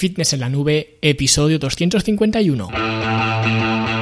Fitness 0.00 0.32
en 0.32 0.40
la 0.40 0.48
Nube, 0.48 0.96
episodio 1.02 1.58
251. 1.58 3.99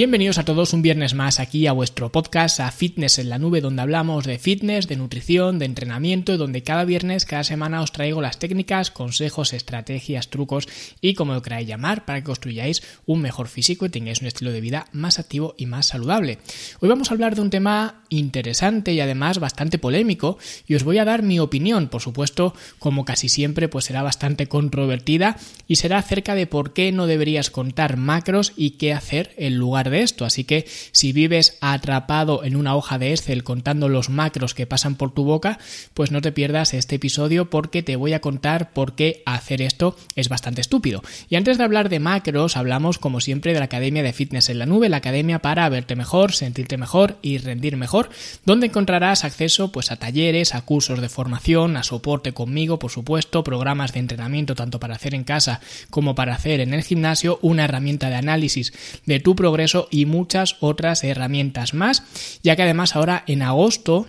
Bienvenidos 0.00 0.38
a 0.38 0.46
todos 0.46 0.72
un 0.72 0.80
viernes 0.80 1.12
más 1.12 1.40
aquí 1.40 1.66
a 1.66 1.72
vuestro 1.72 2.10
podcast, 2.10 2.58
a 2.60 2.70
Fitness 2.70 3.18
en 3.18 3.28
la 3.28 3.38
Nube, 3.38 3.60
donde 3.60 3.82
hablamos 3.82 4.24
de 4.24 4.38
fitness, 4.38 4.88
de 4.88 4.96
nutrición, 4.96 5.58
de 5.58 5.66
entrenamiento, 5.66 6.38
donde 6.38 6.62
cada 6.62 6.86
viernes, 6.86 7.26
cada 7.26 7.44
semana 7.44 7.82
os 7.82 7.92
traigo 7.92 8.22
las 8.22 8.38
técnicas, 8.38 8.90
consejos, 8.90 9.52
estrategias, 9.52 10.30
trucos 10.30 10.68
y 11.02 11.12
como 11.12 11.34
lo 11.34 11.42
queráis 11.42 11.68
llamar 11.68 12.06
para 12.06 12.20
que 12.20 12.24
construyáis 12.24 12.82
un 13.04 13.20
mejor 13.20 13.48
físico 13.48 13.84
y 13.84 13.90
tengáis 13.90 14.22
un 14.22 14.28
estilo 14.28 14.52
de 14.52 14.62
vida 14.62 14.86
más 14.92 15.18
activo 15.18 15.54
y 15.58 15.66
más 15.66 15.88
saludable. 15.88 16.38
Hoy 16.80 16.88
vamos 16.88 17.10
a 17.10 17.12
hablar 17.12 17.34
de 17.34 17.42
un 17.42 17.50
tema 17.50 18.00
interesante 18.08 18.94
y 18.94 19.00
además 19.00 19.38
bastante 19.38 19.76
polémico 19.76 20.38
y 20.66 20.76
os 20.76 20.82
voy 20.82 20.96
a 20.96 21.04
dar 21.04 21.22
mi 21.22 21.40
opinión, 21.40 21.88
por 21.88 22.00
supuesto, 22.00 22.54
como 22.78 23.04
casi 23.04 23.28
siempre, 23.28 23.68
pues 23.68 23.84
será 23.84 24.02
bastante 24.02 24.46
controvertida 24.46 25.36
y 25.68 25.76
será 25.76 25.98
acerca 25.98 26.34
de 26.34 26.46
por 26.46 26.72
qué 26.72 26.90
no 26.90 27.06
deberías 27.06 27.50
contar 27.50 27.98
macros 27.98 28.54
y 28.56 28.70
qué 28.70 28.94
hacer 28.94 29.34
en 29.36 29.56
lugar 29.56 29.89
de 29.90 30.02
esto. 30.02 30.24
Así 30.24 30.44
que 30.44 30.66
si 30.92 31.12
vives 31.12 31.58
atrapado 31.60 32.44
en 32.44 32.56
una 32.56 32.74
hoja 32.74 32.98
de 32.98 33.12
Excel 33.12 33.44
contando 33.44 33.88
los 33.88 34.08
macros 34.10 34.54
que 34.54 34.66
pasan 34.66 34.96
por 34.96 35.12
tu 35.12 35.24
boca, 35.24 35.58
pues 35.94 36.10
no 36.10 36.20
te 36.20 36.32
pierdas 36.32 36.74
este 36.74 36.96
episodio 36.96 37.50
porque 37.50 37.82
te 37.82 37.96
voy 37.96 38.12
a 38.12 38.20
contar 38.20 38.72
por 38.72 38.94
qué 38.94 39.22
hacer 39.26 39.62
esto 39.62 39.96
es 40.16 40.28
bastante 40.28 40.60
estúpido. 40.60 41.02
Y 41.28 41.36
antes 41.36 41.58
de 41.58 41.64
hablar 41.64 41.88
de 41.88 42.00
macros, 42.00 42.56
hablamos 42.56 42.98
como 42.98 43.20
siempre 43.20 43.52
de 43.52 43.58
la 43.58 43.66
Academia 43.66 44.02
de 44.02 44.12
Fitness 44.12 44.48
en 44.48 44.58
la 44.58 44.66
Nube, 44.66 44.88
la 44.88 44.98
academia 44.98 45.40
para 45.40 45.68
verte 45.68 45.96
mejor, 45.96 46.32
sentirte 46.32 46.76
mejor 46.76 47.18
y 47.22 47.38
rendir 47.38 47.76
mejor, 47.76 48.10
donde 48.44 48.66
encontrarás 48.66 49.24
acceso 49.24 49.72
pues 49.72 49.90
a 49.90 49.96
talleres, 49.96 50.54
a 50.54 50.62
cursos 50.62 51.00
de 51.00 51.08
formación, 51.08 51.76
a 51.76 51.82
soporte 51.82 52.32
conmigo, 52.32 52.78
por 52.78 52.90
supuesto, 52.90 53.44
programas 53.44 53.92
de 53.92 54.00
entrenamiento 54.00 54.54
tanto 54.54 54.80
para 54.80 54.94
hacer 54.94 55.14
en 55.14 55.24
casa 55.24 55.60
como 55.90 56.14
para 56.14 56.34
hacer 56.34 56.60
en 56.60 56.74
el 56.74 56.82
gimnasio, 56.82 57.38
una 57.42 57.64
herramienta 57.64 58.08
de 58.08 58.16
análisis 58.16 58.72
de 59.06 59.20
tu 59.20 59.34
progreso 59.34 59.79
y 59.90 60.06
muchas 60.06 60.56
otras 60.60 61.04
herramientas 61.04 61.74
más, 61.74 62.02
ya 62.42 62.56
que 62.56 62.62
además 62.62 62.96
ahora 62.96 63.24
en 63.26 63.42
agosto 63.42 64.06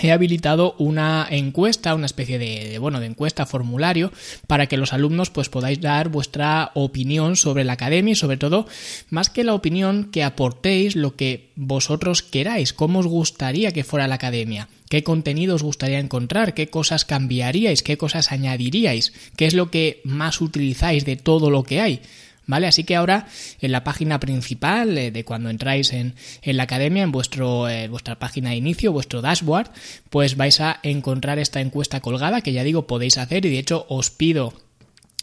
he 0.00 0.12
habilitado 0.12 0.74
una 0.78 1.26
encuesta, 1.28 1.94
una 1.94 2.06
especie 2.06 2.38
de, 2.38 2.78
bueno, 2.78 3.00
de 3.00 3.06
encuesta 3.06 3.46
formulario 3.46 4.12
para 4.46 4.66
que 4.66 4.76
los 4.76 4.92
alumnos 4.92 5.30
pues 5.30 5.48
podáis 5.48 5.80
dar 5.80 6.08
vuestra 6.08 6.70
opinión 6.74 7.34
sobre 7.36 7.64
la 7.64 7.72
academia 7.72 8.12
y 8.12 8.16
sobre 8.16 8.36
todo 8.36 8.66
más 9.10 9.28
que 9.28 9.44
la 9.44 9.54
opinión 9.54 10.10
que 10.12 10.22
aportéis 10.22 10.94
lo 10.94 11.16
que 11.16 11.50
vosotros 11.56 12.22
queráis, 12.22 12.72
cómo 12.72 13.00
os 13.00 13.06
gustaría 13.06 13.72
que 13.72 13.84
fuera 13.84 14.06
la 14.06 14.14
academia. 14.16 14.68
¿Qué 14.88 15.02
contenido 15.02 15.56
os 15.56 15.62
gustaría 15.62 15.98
encontrar? 15.98 16.54
¿Qué 16.54 16.68
cosas 16.68 17.04
cambiaríais? 17.04 17.82
¿Qué 17.82 17.98
cosas 17.98 18.32
añadiríais? 18.32 19.12
¿Qué 19.36 19.46
es 19.46 19.52
lo 19.52 19.70
que 19.70 20.00
más 20.04 20.40
utilizáis 20.40 21.04
de 21.04 21.16
todo 21.16 21.50
lo 21.50 21.62
que 21.64 21.80
hay? 21.80 22.00
¿Vale? 22.48 22.66
Así 22.66 22.82
que 22.82 22.96
ahora 22.96 23.26
en 23.60 23.72
la 23.72 23.84
página 23.84 24.18
principal 24.18 24.96
eh, 24.96 25.10
de 25.10 25.24
cuando 25.24 25.50
entráis 25.50 25.92
en, 25.92 26.14
la 26.42 26.62
academia, 26.62 27.02
en 27.02 27.12
vuestro, 27.12 27.68
eh, 27.68 27.88
vuestra 27.88 28.18
página 28.18 28.50
de 28.50 28.56
inicio, 28.56 28.90
vuestro 28.90 29.20
dashboard, 29.20 29.70
pues 30.08 30.36
vais 30.36 30.58
a 30.60 30.80
encontrar 30.82 31.38
esta 31.38 31.60
encuesta 31.60 32.00
colgada 32.00 32.40
que 32.40 32.54
ya 32.54 32.64
digo 32.64 32.86
podéis 32.86 33.18
hacer 33.18 33.44
y 33.44 33.50
de 33.50 33.58
hecho 33.58 33.84
os 33.90 34.10
pido 34.10 34.54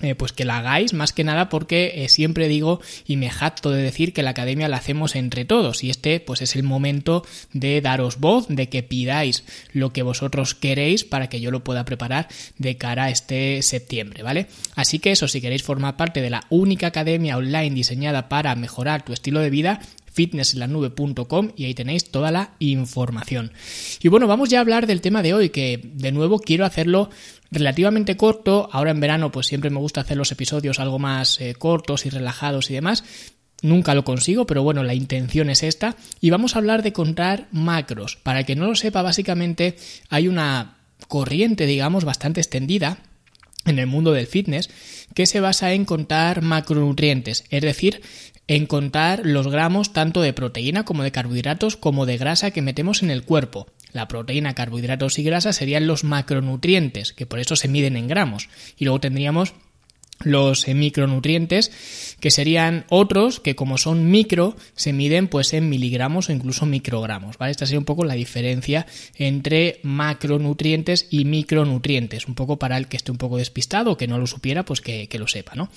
eh, 0.02 0.14
pues 0.14 0.34
que 0.34 0.44
la 0.44 0.58
hagáis, 0.58 0.94
más 0.94 1.14
que 1.14 1.24
nada 1.24 1.48
porque 1.48 2.04
eh, 2.04 2.10
siempre 2.10 2.50
digo 2.50 2.82
y 3.08 3.16
me 3.16 3.30
jacto 3.30 3.72
de 3.72 3.82
decir 3.82 4.12
que 4.12 4.24
la 4.24 4.32
academia 4.32 4.68
la 4.68 4.76
hacemos 4.76 5.16
entre 5.16 5.46
todos 5.46 5.86
y 5.86 5.90
este 5.90 6.20
pues 6.20 6.42
es 6.42 6.58
el 6.58 6.64
momento 6.64 7.26
de 7.54 7.80
daros 7.80 8.20
voz, 8.20 8.46
de 8.50 8.68
que 8.68 8.84
pidáis 8.84 9.46
lo 9.72 9.94
que 9.94 10.04
vosotros 10.04 10.54
queréis 10.54 11.06
para 11.06 11.30
que 11.30 11.40
yo 11.40 11.50
lo 11.50 11.64
pueda 11.64 11.86
preparar 11.86 12.28
de 12.58 12.76
cara 12.76 13.06
a 13.06 13.10
este 13.10 13.62
septiembre, 13.62 14.22
¿vale? 14.22 14.48
Así 14.76 15.00
que 15.00 15.12
eso, 15.12 15.30
si 15.30 15.40
queréis 15.40 15.64
formar 15.64 15.96
parte 15.96 16.22
de 16.22 16.30
la 16.30 16.44
única 16.50 16.88
academia 16.88 17.38
online 17.38 17.74
diseñada 17.74 18.28
para 18.28 18.54
mejorar 18.56 19.06
tu 19.06 19.14
estilo 19.14 19.40
de 19.40 19.50
vida, 19.50 19.80
fitnessenlanube.com 20.16 21.52
y 21.56 21.66
ahí 21.66 21.74
tenéis 21.74 22.10
toda 22.10 22.32
la 22.32 22.52
información. 22.60 23.52
Y 24.02 24.08
bueno, 24.08 24.28
vamos 24.28 24.50
ya 24.50 24.60
a 24.60 24.62
hablar 24.62 24.88
del 24.88 25.02
tema 25.02 25.22
de 25.22 25.34
hoy, 25.34 25.50
que 25.50 25.82
de 25.84 26.12
nuevo 26.12 26.40
quiero 26.40 26.66
hacerlo 26.66 27.10
relativamente 27.52 28.18
corto. 28.18 28.70
Ahora 28.72 28.92
en 28.92 29.00
verano 29.00 29.32
pues 29.32 29.48
siempre 29.48 29.70
me 29.70 29.80
gusta 29.80 30.02
hacer 30.02 30.18
los 30.18 30.32
episodios 30.32 30.80
algo 30.80 31.00
más 31.00 31.40
eh, 31.42 31.56
cortos 31.56 32.06
y 32.06 32.10
relajados 32.10 32.70
y 32.70 32.74
demás. 32.74 33.04
Nunca 33.62 33.96
lo 33.96 34.04
consigo, 34.04 34.46
pero 34.46 34.64
bueno, 34.64 34.84
la 34.84 34.94
intención 34.94 35.50
es 35.50 35.64
esta. 35.64 35.96
Y 36.22 36.30
vamos 36.30 36.56
a 36.56 36.60
hablar 36.60 36.84
de 36.84 36.94
contar 36.94 37.48
macros. 37.52 38.18
Para 38.18 38.44
que 38.44 38.56
no 38.56 38.68
lo 38.68 38.76
sepa, 38.76 39.02
básicamente 39.02 39.78
hay 40.10 40.28
una 40.28 40.78
corriente, 41.08 41.66
digamos, 41.66 42.06
bastante 42.06 42.42
extendida 42.42 43.00
en 43.66 43.80
el 43.80 43.88
mundo 43.88 44.12
del 44.12 44.28
fitness 44.28 44.70
que 45.14 45.26
se 45.26 45.40
basa 45.40 45.74
en 45.74 45.86
contar 45.86 46.42
macronutrientes, 46.42 47.46
es 47.50 47.62
decir, 47.62 48.02
en 48.48 48.68
contar 48.68 49.22
los 49.26 49.48
gramos 49.48 49.92
tanto 49.94 50.22
de 50.22 50.34
proteína 50.34 50.86
como 50.86 51.04
de 51.04 51.12
carbohidratos 51.12 51.78
como 51.78 52.06
de 52.06 52.18
grasa 52.18 52.52
que 52.52 52.62
metemos 52.62 53.02
en 53.02 53.10
el 53.10 53.24
cuerpo. 53.24 53.68
La 53.96 54.10
proteína, 54.10 54.56
carbohidratos 54.56 55.18
y 55.20 55.24
grasa 55.24 55.54
serían 55.54 55.88
los 55.88 56.04
macronutrientes, 56.04 57.14
que 57.14 57.26
por 57.26 57.40
eso 57.40 57.56
se 57.56 57.70
miden 57.70 57.96
en 57.96 58.10
gramos. 58.10 58.50
Y 58.78 58.84
luego 58.84 59.00
tendríamos 59.00 59.54
los 60.24 60.68
micronutrientes, 60.68 61.72
que 62.20 62.32
serían 62.32 62.86
otros 62.90 63.40
que 63.40 63.56
como 63.56 63.78
son 63.78 64.10
micro, 64.10 64.56
se 64.76 64.94
miden 64.94 65.28
pues 65.28 65.54
en 65.54 65.70
miligramos 65.70 66.30
o 66.30 66.32
incluso 66.32 66.66
microgramos, 66.66 67.38
¿vale? 67.38 67.52
Esta 67.52 67.66
sería 67.66 67.80
un 67.80 67.86
poco 67.86 68.06
la 68.06 68.14
diferencia 68.14 68.86
entre 69.16 69.80
macronutrientes 69.84 71.08
y 71.10 71.26
micronutrientes, 71.26 72.28
un 72.28 72.36
poco 72.36 72.58
para 72.58 72.78
el 72.78 72.88
que 72.88 72.98
esté 72.98 73.12
un 73.12 73.18
poco 73.18 73.38
despistado 73.38 73.92
o 73.92 73.98
que 73.98 74.08
no 74.08 74.18
lo 74.18 74.28
supiera, 74.28 74.64
pues 74.64 74.82
que, 74.82 75.08
que 75.08 75.20
lo 75.20 75.28
sepa, 75.28 75.54
¿no? 75.56 75.70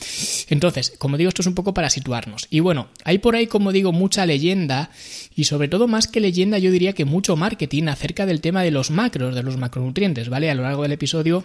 Entonces, 0.49 0.95
como 0.99 1.17
digo, 1.17 1.29
esto 1.29 1.43
es 1.43 1.49
un 1.49 1.55
poco 1.55 1.75
para 1.75 1.91
situarnos. 1.91 2.47
Y 2.51 2.61
bueno, 2.61 2.89
hay 3.05 3.19
por 3.19 3.35
ahí, 3.37 3.47
como 3.47 3.73
digo, 3.73 3.93
mucha 3.93 4.25
leyenda 4.25 4.91
y 5.35 5.45
sobre 5.45 5.69
todo 5.69 5.89
más 5.89 6.07
que 6.07 6.21
leyenda, 6.21 6.59
yo 6.59 6.71
diría 6.71 6.93
que 6.93 7.05
mucho 7.05 7.37
marketing 7.37 7.89
acerca 7.89 8.27
del 8.27 8.41
tema 8.41 8.63
de 8.63 8.71
los 8.71 8.91
macros, 8.91 9.35
de 9.35 9.43
los 9.43 9.57
macronutrientes, 9.57 10.29
¿vale? 10.29 10.51
A 10.51 10.55
lo 10.55 10.63
largo 10.63 10.83
del 10.83 10.93
episodio 10.93 11.45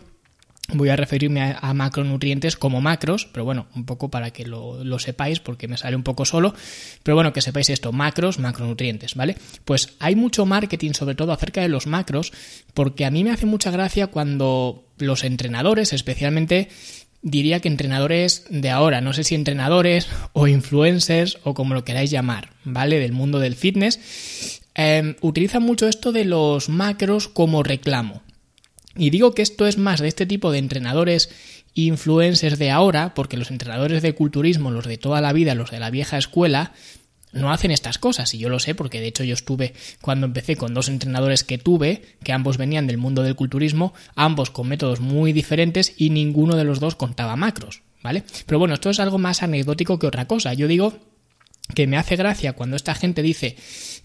voy 0.69 0.89
a 0.89 0.95
referirme 0.95 1.55
a, 1.59 1.73
macronutrientes 1.73 2.55
como 2.55 2.81
macros, 2.81 3.27
pero 3.31 3.43
bueno, 3.43 3.67
un 3.75 3.85
poco 3.85 4.09
para 4.09 4.31
que 4.31 4.45
lo, 4.45 4.99
sepáis, 4.99 5.39
porque 5.39 5.67
me 5.67 5.77
sale 5.77 5.95
un 5.95 6.03
poco 6.03 6.25
solo, 6.25 6.53
pero 7.03 7.15
bueno, 7.15 7.33
que 7.33 7.41
sepáis 7.41 7.69
esto, 7.69 7.91
macros, 7.91 8.39
macronutrientes, 8.39 9.15
¿vale? 9.15 9.35
Pues 9.65 9.95
hay 9.99 10.15
mucho 10.15 10.45
marketing, 10.45 10.93
sobre 10.93 11.15
todo 11.15 11.33
acerca 11.33 11.61
de 11.61 11.69
los 11.69 11.85
macros, 11.85 12.31
porque 12.73 13.05
a 13.05 13.11
mí 13.11 13.23
me 13.23 13.31
hace 13.31 13.45
mucha 13.45 13.71
gracia 13.71 14.07
cuando 14.07 14.85
los 14.97 15.23
entrenadores, 15.23 15.91
especialmente 15.91 16.69
diría 17.21 17.59
que 17.59 17.67
entrenadores 17.69 18.45
de 18.49 18.69
ahora, 18.69 19.01
no 19.01 19.13
sé 19.13 19.23
si 19.23 19.35
entrenadores 19.35 20.07
o 20.33 20.47
influencers 20.47 21.39
o 21.43 21.53
como 21.53 21.73
lo 21.73 21.83
queráis 21.83 22.09
llamar, 22.09 22.49
¿vale? 22.63 22.99
Del 22.99 23.11
mundo 23.11 23.39
del 23.39 23.55
fitness, 23.55 24.61
eh, 24.75 25.15
utilizan 25.21 25.63
mucho 25.63 25.87
esto 25.87 26.11
de 26.11 26.25
los 26.25 26.69
macros 26.69 27.27
como 27.27 27.63
reclamo. 27.63 28.22
Y 28.95 29.09
digo 29.09 29.33
que 29.33 29.41
esto 29.41 29.67
es 29.67 29.77
más 29.77 29.99
de 29.99 30.07
este 30.07 30.25
tipo 30.25 30.51
de 30.51 30.59
entrenadores 30.59 31.29
influencers 31.73 32.59
de 32.59 32.69
ahora, 32.69 33.13
porque 33.13 33.37
los 33.37 33.49
entrenadores 33.49 34.01
de 34.01 34.13
culturismo, 34.13 34.71
los 34.71 34.85
de 34.85 34.97
toda 34.97 35.21
la 35.21 35.33
vida, 35.33 35.55
los 35.55 35.71
de 35.71 35.79
la 35.79 35.89
vieja 35.89 36.17
escuela, 36.17 36.73
no 37.33 37.51
hacen 37.51 37.71
estas 37.71 37.97
cosas, 37.97 38.33
y 38.33 38.37
yo 38.37 38.47
lo 38.47 38.59
sé 38.59 38.75
porque 38.75 39.01
de 39.01 39.07
hecho 39.07 39.23
yo 39.23 39.33
estuve 39.33 39.73
cuando 40.01 40.27
empecé 40.27 40.55
con 40.55 40.73
dos 40.73 40.87
entrenadores 40.87 41.43
que 41.43 41.57
tuve, 41.57 42.03
que 42.23 42.31
ambos 42.31 42.57
venían 42.57 42.85
del 42.85 42.99
mundo 42.99 43.23
del 43.23 43.35
culturismo, 43.35 43.93
ambos 44.15 44.51
con 44.51 44.67
métodos 44.67 44.99
muy 44.99 45.33
diferentes 45.33 45.93
y 45.97 46.11
ninguno 46.11 46.55
de 46.55 46.63
los 46.63 46.79
dos 46.79 46.95
contaba 46.95 47.35
macros, 47.35 47.81
¿vale? 48.03 48.23
Pero 48.45 48.59
bueno, 48.59 48.75
esto 48.75 48.91
es 48.91 48.99
algo 48.99 49.17
más 49.17 49.41
anecdótico 49.41 49.97
que 49.97 50.07
otra 50.07 50.27
cosa. 50.27 50.53
Yo 50.53 50.67
digo 50.67 50.93
que 51.73 51.87
me 51.87 51.97
hace 51.97 52.15
gracia 52.15 52.53
cuando 52.53 52.75
esta 52.75 52.93
gente 52.93 53.23
dice, 53.23 53.55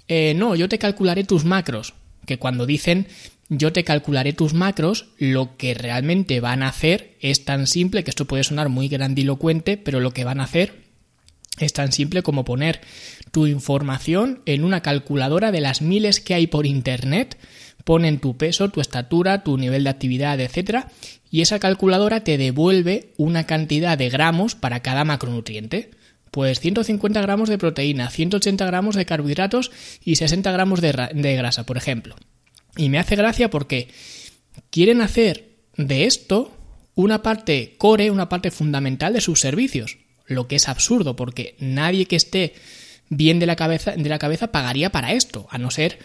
eh, 0.08 0.32
no, 0.34 0.54
yo 0.54 0.68
te 0.68 0.78
calcularé 0.78 1.24
tus 1.24 1.44
macros, 1.44 1.92
que 2.24 2.38
cuando 2.38 2.64
dicen 2.64 3.08
yo 3.48 3.72
te 3.72 3.84
calcularé 3.84 4.32
tus 4.32 4.52
macros, 4.52 5.06
lo 5.18 5.56
que 5.56 5.74
realmente 5.74 6.40
van 6.40 6.62
a 6.62 6.68
hacer 6.68 7.16
es 7.20 7.44
tan 7.44 7.66
simple, 7.66 8.04
que 8.04 8.10
esto 8.10 8.26
puede 8.26 8.44
sonar 8.44 8.68
muy 8.68 8.88
grandilocuente, 8.88 9.76
pero 9.76 10.00
lo 10.00 10.12
que 10.12 10.24
van 10.24 10.40
a 10.40 10.44
hacer 10.44 10.88
es 11.58 11.72
tan 11.72 11.92
simple 11.92 12.22
como 12.22 12.44
poner 12.44 12.80
tu 13.32 13.46
información 13.46 14.42
en 14.46 14.64
una 14.64 14.82
calculadora 14.82 15.50
de 15.50 15.60
las 15.60 15.82
miles 15.82 16.20
que 16.20 16.34
hay 16.34 16.46
por 16.46 16.66
internet, 16.66 17.38
ponen 17.84 18.20
tu 18.20 18.36
peso, 18.36 18.68
tu 18.68 18.80
estatura, 18.80 19.42
tu 19.42 19.56
nivel 19.56 19.84
de 19.84 19.90
actividad, 19.90 20.38
etcétera, 20.40 20.90
y 21.30 21.40
esa 21.40 21.58
calculadora 21.58 22.24
te 22.24 22.38
devuelve 22.38 23.12
una 23.16 23.44
cantidad 23.44 23.96
de 23.96 24.10
gramos 24.10 24.54
para 24.54 24.80
cada 24.80 25.04
macronutriente. 25.04 25.90
Pues 26.30 26.60
150 26.60 27.22
gramos 27.22 27.48
de 27.48 27.56
proteína, 27.56 28.10
180 28.10 28.66
gramos 28.66 28.94
de 28.94 29.06
carbohidratos 29.06 29.70
y 30.04 30.16
60 30.16 30.52
gramos 30.52 30.82
de, 30.82 30.92
de 31.14 31.36
grasa, 31.36 31.64
por 31.64 31.78
ejemplo. 31.78 32.16
Y 32.78 32.88
me 32.88 32.98
hace 32.98 33.16
gracia 33.16 33.50
porque 33.50 33.88
quieren 34.70 35.02
hacer 35.02 35.50
de 35.76 36.04
esto 36.04 36.56
una 36.94 37.22
parte 37.22 37.74
core, 37.76 38.10
una 38.10 38.28
parte 38.28 38.50
fundamental 38.50 39.12
de 39.12 39.20
sus 39.20 39.40
servicios. 39.40 39.98
lo 40.26 40.46
que 40.46 40.56
es 40.56 40.68
absurdo, 40.68 41.16
porque 41.16 41.56
nadie 41.58 42.04
que 42.04 42.16
esté 42.16 42.52
bien 43.08 43.38
de 43.38 43.46
la 43.46 43.56
cabeza, 43.56 43.92
de 43.92 44.08
la 44.10 44.18
cabeza 44.18 44.52
pagaría 44.52 44.90
para 44.90 45.14
esto, 45.14 45.46
a 45.50 45.56
no 45.56 45.70
ser 45.70 45.98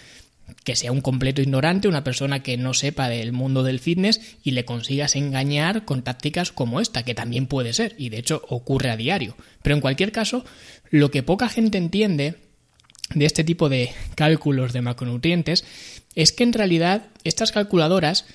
que 0.63 0.77
sea 0.77 0.93
un 0.93 1.01
completo 1.01 1.41
ignorante, 1.41 1.89
una 1.89 2.05
persona 2.05 2.41
que 2.41 2.55
no 2.55 2.73
sepa 2.73 3.09
del 3.09 3.33
mundo 3.33 3.63
del 3.63 3.79
fitness 3.79 4.37
y 4.41 4.51
le 4.51 4.63
consigas 4.63 5.17
engañar 5.17 5.83
con 5.83 6.03
tácticas 6.03 6.53
como 6.53 6.79
esta, 6.79 7.03
que 7.03 7.15
también 7.15 7.47
puede 7.47 7.73
ser, 7.73 7.95
y 7.97 8.09
de 8.09 8.19
hecho 8.19 8.41
ocurre 8.47 8.89
a 8.89 8.97
diario. 8.97 9.35
Pero 9.61 9.75
en 9.75 9.81
cualquier 9.81 10.13
caso, 10.13 10.45
lo 10.89 11.11
que 11.11 11.23
poca 11.23 11.49
gente 11.49 11.77
entiende 11.77 12.35
de 13.13 13.25
este 13.25 13.43
tipo 13.43 13.69
de 13.69 13.91
cálculos 14.15 14.73
de 14.73 14.81
macronutrientes 14.81 15.65
es 16.15 16.31
que 16.31 16.43
en 16.43 16.53
realidad 16.53 17.07
estas 17.23 17.51
calculadoras 17.51 18.25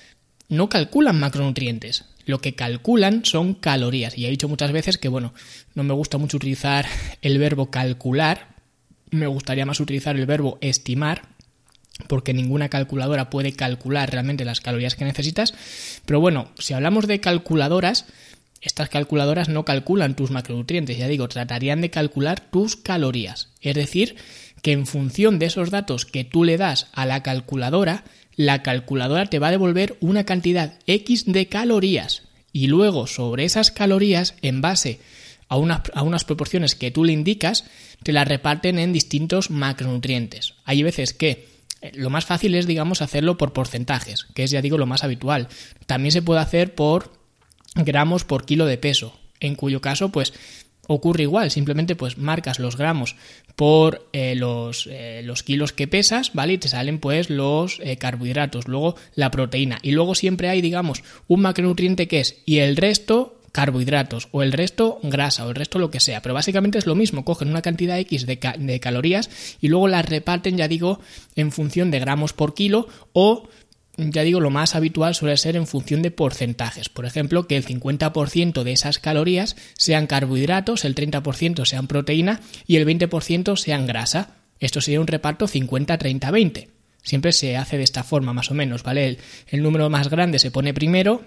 no 0.49 0.69
calculan 0.69 1.19
macronutrientes. 1.19 2.05
Lo 2.25 2.41
que 2.41 2.53
calculan 2.53 3.23
son 3.25 3.53
calorías. 3.53 4.17
Y 4.17 4.25
he 4.25 4.29
dicho 4.29 4.49
muchas 4.49 4.71
veces 4.71 4.97
que, 4.97 5.07
bueno, 5.07 5.33
no 5.75 5.83
me 5.83 5.93
gusta 5.93 6.17
mucho 6.17 6.37
utilizar 6.37 6.85
el 7.21 7.37
verbo 7.37 7.71
calcular, 7.71 8.55
me 9.11 9.27
gustaría 9.27 9.65
más 9.65 9.79
utilizar 9.79 10.15
el 10.15 10.25
verbo 10.25 10.57
estimar, 10.61 11.29
porque 12.07 12.33
ninguna 12.33 12.69
calculadora 12.69 13.29
puede 13.29 13.53
calcular 13.53 14.11
realmente 14.11 14.45
las 14.45 14.61
calorías 14.61 14.95
que 14.95 15.05
necesitas. 15.05 15.53
Pero 16.05 16.19
bueno, 16.19 16.49
si 16.59 16.73
hablamos 16.73 17.07
de 17.07 17.19
calculadoras, 17.19 18.05
estas 18.61 18.89
calculadoras 18.89 19.49
no 19.49 19.65
calculan 19.65 20.15
tus 20.15 20.31
macronutrientes, 20.31 20.97
ya 20.97 21.07
digo, 21.07 21.27
tratarían 21.27 21.81
de 21.81 21.89
calcular 21.89 22.39
tus 22.39 22.75
calorías. 22.75 23.49
Es 23.61 23.75
decir, 23.75 24.17
que 24.61 24.71
en 24.71 24.85
función 24.85 25.39
de 25.39 25.47
esos 25.47 25.71
datos 25.71 26.05
que 26.05 26.23
tú 26.23 26.43
le 26.43 26.57
das 26.57 26.87
a 26.93 27.05
la 27.05 27.23
calculadora, 27.23 28.03
la 28.35 28.63
calculadora 28.63 29.25
te 29.25 29.39
va 29.39 29.47
a 29.49 29.51
devolver 29.51 29.97
una 29.99 30.23
cantidad 30.23 30.73
X 30.87 31.25
de 31.25 31.47
calorías. 31.47 32.23
Y 32.51 32.67
luego, 32.67 33.07
sobre 33.07 33.45
esas 33.45 33.71
calorías, 33.71 34.35
en 34.41 34.61
base 34.61 34.99
a 35.47 35.57
unas, 35.57 35.81
a 35.93 36.03
unas 36.03 36.23
proporciones 36.23 36.75
que 36.75 36.91
tú 36.91 37.03
le 37.03 37.13
indicas, 37.13 37.65
te 38.03 38.13
las 38.13 38.27
reparten 38.27 38.79
en 38.79 38.93
distintos 38.93 39.49
macronutrientes. 39.49 40.55
Hay 40.65 40.83
veces 40.83 41.13
que 41.13 41.47
eh, 41.81 41.91
lo 41.95 42.09
más 42.09 42.25
fácil 42.25 42.55
es, 42.55 42.67
digamos, 42.67 43.01
hacerlo 43.01 43.37
por 43.37 43.53
porcentajes, 43.53 44.25
que 44.33 44.43
es, 44.43 44.51
ya 44.51 44.61
digo, 44.61 44.77
lo 44.77 44.85
más 44.85 45.03
habitual. 45.03 45.47
También 45.85 46.11
se 46.11 46.21
puede 46.21 46.41
hacer 46.41 46.75
por 46.75 47.19
gramos 47.75 48.23
por 48.23 48.45
kilo 48.45 48.65
de 48.65 48.77
peso, 48.77 49.19
en 49.39 49.55
cuyo 49.55 49.81
caso, 49.81 50.09
pues, 50.09 50.33
ocurre 50.89 51.23
igual, 51.23 51.51
simplemente 51.51 51.95
pues 51.95 52.17
marcas 52.17 52.59
los 52.59 52.75
gramos 52.75 53.15
por 53.55 54.09
eh, 54.11 54.35
los, 54.35 54.87
eh, 54.91 55.21
los, 55.23 55.43
kilos 55.43 55.71
que 55.71 55.87
pesas, 55.87 56.31
¿vale? 56.33 56.53
Y 56.53 56.57
te 56.57 56.67
salen 56.67 56.99
pues 56.99 57.29
los 57.29 57.79
carbohidratos, 57.99 58.67
luego 58.67 58.95
la 59.15 59.31
proteína. 59.31 59.79
Y 59.83 59.91
luego 59.91 60.15
siempre 60.15 60.49
hay, 60.49 60.61
digamos, 60.61 61.03
un 61.27 61.41
macronutriente 61.41 62.07
que 62.07 62.19
es 62.19 62.41
y 62.45 62.57
el 62.57 62.75
resto 62.75 63.39
carbohidratos 63.51 64.27
o 64.31 64.43
el 64.43 64.51
resto 64.51 64.99
grasa 65.03 65.45
o 65.45 65.49
el 65.49 65.55
resto 65.55 65.79
lo 65.79 65.91
que 65.91 65.99
sea. 65.99 66.21
Pero 66.21 66.35
básicamente 66.35 66.77
es 66.77 66.85
lo 66.85 66.95
mismo, 66.95 67.25
cogen 67.25 67.49
una 67.49 67.61
cantidad 67.61 67.99
X 67.99 68.25
de, 68.25 68.39
de 68.57 68.79
calorías 68.79 69.29
y 69.61 69.67
luego 69.67 69.87
las 69.87 70.05
reparten, 70.05 70.57
ya 70.57 70.67
digo, 70.67 70.99
en 71.35 71.51
función 71.51 71.91
de 71.91 71.99
gramos 71.99 72.33
por 72.33 72.53
kilo 72.53 72.87
o 73.13 73.47
ya 73.99 74.23
digo, 74.23 74.39
lo 74.39 74.49
más 74.49 74.75
habitual 74.75 75.13
suele 75.15 75.37
ser 75.37 75.55
en 75.55 75.67
función 75.67 76.01
de 76.01 76.11
porcentajes. 76.11 76.89
Por 76.89 77.05
ejemplo, 77.05 77.47
que 77.47 77.57
el 77.57 77.65
50% 77.65 78.63
de 78.63 78.71
esas 78.71 78.99
calorías 78.99 79.55
sean 79.77 80.07
carbohidratos, 80.07 80.85
el 80.85 80.95
30% 80.95 81.65
sean 81.65 81.87
proteína 81.87 82.41
y 82.65 82.77
el 82.77 82.87
20% 82.87 83.55
sean 83.57 83.85
grasa. 83.85 84.35
Esto 84.59 84.81
sería 84.81 85.01
un 85.01 85.07
reparto 85.07 85.47
50-30-20. 85.47 86.67
Siempre 87.01 87.31
se 87.31 87.57
hace 87.57 87.77
de 87.77 87.83
esta 87.83 88.03
forma, 88.03 88.33
más 88.33 88.51
o 88.51 88.53
menos, 88.53 88.83
¿vale? 88.83 89.17
El, 89.47 89.63
número 89.63 89.89
más 89.89 90.09
grande 90.09 90.37
se 90.37 90.51
pone 90.51 90.73
primero, 90.73 91.23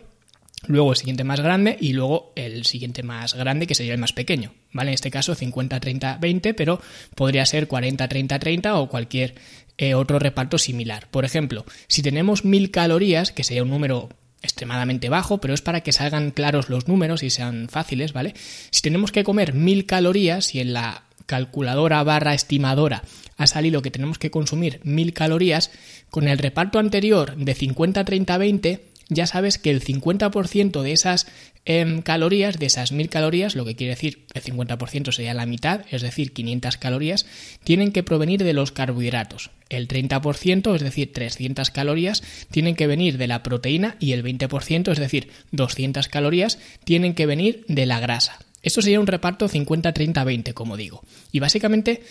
luego 0.67 0.91
el 0.91 0.97
siguiente 0.97 1.25
más 1.25 1.41
grande 1.41 1.77
y 1.81 1.95
luego 1.95 2.33
el 2.37 2.67
siguiente 2.67 3.03
más 3.03 3.35
grande 3.35 3.67
que 3.67 3.75
sería 3.75 3.95
el 3.95 3.99
más 3.99 4.13
pequeño, 4.13 4.53
¿vale? 4.73 4.91
En 4.91 4.95
este 4.95 5.11
caso 5.11 5.35
50, 5.35 5.81
30, 5.81 6.19
20, 6.19 6.55
pero 6.55 6.81
podría 7.15 7.47
ser 7.47 7.69
40, 7.69 8.07
30, 8.07 8.39
30 8.39 8.77
o 8.77 8.89
cualquier 8.89 9.35
eh, 9.79 9.95
otro 9.95 10.19
reparto 10.19 10.59
similar. 10.59 11.09
Por 11.11 11.25
ejemplo, 11.25 11.65
si 11.89 12.03
tenemos 12.03 12.45
1000 12.45 12.71
calorías, 12.71 13.33
que 13.33 13.45
sería 13.45 13.63
un 13.63 13.71
número 13.71 14.11
extremadamente 14.43 15.09
bajo, 15.09 15.39
pero 15.39 15.55
es 15.55 15.63
para 15.63 15.83
que 15.83 15.93
salgan 15.93 16.33
claros 16.33 16.69
los 16.69 16.89
números 16.89 17.23
y 17.23 17.31
sean 17.31 17.69
fáciles, 17.69 18.13
¿vale? 18.13 18.35
Si 18.71 18.83
tenemos 18.83 19.13
que 19.13 19.25
comer 19.25 19.55
1000 19.55 19.87
calorías 19.87 20.55
y 20.55 20.61
en 20.61 20.73
la 20.73 21.05
calculadora 21.27 22.03
barra 22.03 22.35
estimadora 22.35 23.05
ha 23.37 23.47
salido 23.47 23.83
que 23.83 23.91
tenemos 23.91 24.19
que 24.19 24.31
consumir 24.31 24.81
1000 24.85 25.15
calorías, 25.15 25.71
con 26.11 26.29
el 26.29 26.39
reparto 26.39 26.79
anterior 26.79 27.37
de 27.37 27.55
50, 27.55 28.05
30, 28.05 28.39
20, 28.39 28.85
ya 29.09 29.27
sabes 29.27 29.59
que 29.59 29.71
el 29.71 29.83
50% 29.83 30.83
de 30.83 30.93
esas 30.93 31.27
em, 31.65 32.03
calorías, 32.03 32.59
de 32.59 32.67
esas 32.67 32.93
1000 32.93 33.09
calorías, 33.09 33.55
lo 33.55 33.65
que 33.65 33.77
quiere 33.77 33.95
decir 33.95 34.27
el 34.35 34.43
50% 34.43 35.13
sería 35.13 35.35
la 35.35 35.47
mitad, 35.47 35.85
es 35.91 36.03
decir, 36.03 36.33
500 36.33 36.77
calorías, 36.77 37.27
tienen 37.65 37.93
que 37.93 38.03
provenir 38.03 38.43
de 38.45 38.53
los 38.53 38.73
carbohidratos. 38.73 39.51
El 39.69 39.89
30%, 39.89 40.75
es 40.75 40.83
decir, 40.83 41.13
300 41.13 41.71
calorías, 41.71 42.23
tienen 42.51 42.75
que 42.75 42.87
venir 42.87 43.19
de 43.19 43.27
la 43.27 43.43
proteína 43.43 43.97
y 43.99 44.13
el 44.13 44.25
20%, 44.25 44.93
es 44.93 44.99
decir, 44.99 45.31
200 45.53 46.09
calorías, 46.09 46.59
tienen 46.85 47.15
que 47.15 47.27
venir 47.27 47.65
de 47.69 47.87
la 47.87 48.01
grasa. 48.01 48.39
Esto 48.63 48.81
sería 48.83 49.01
un 49.01 49.07
reparto 49.07 49.49
50-30-20, 49.49 50.55
como 50.55 50.77
digo. 50.77 51.03
Y 51.33 51.41
básicamente 51.41 52.03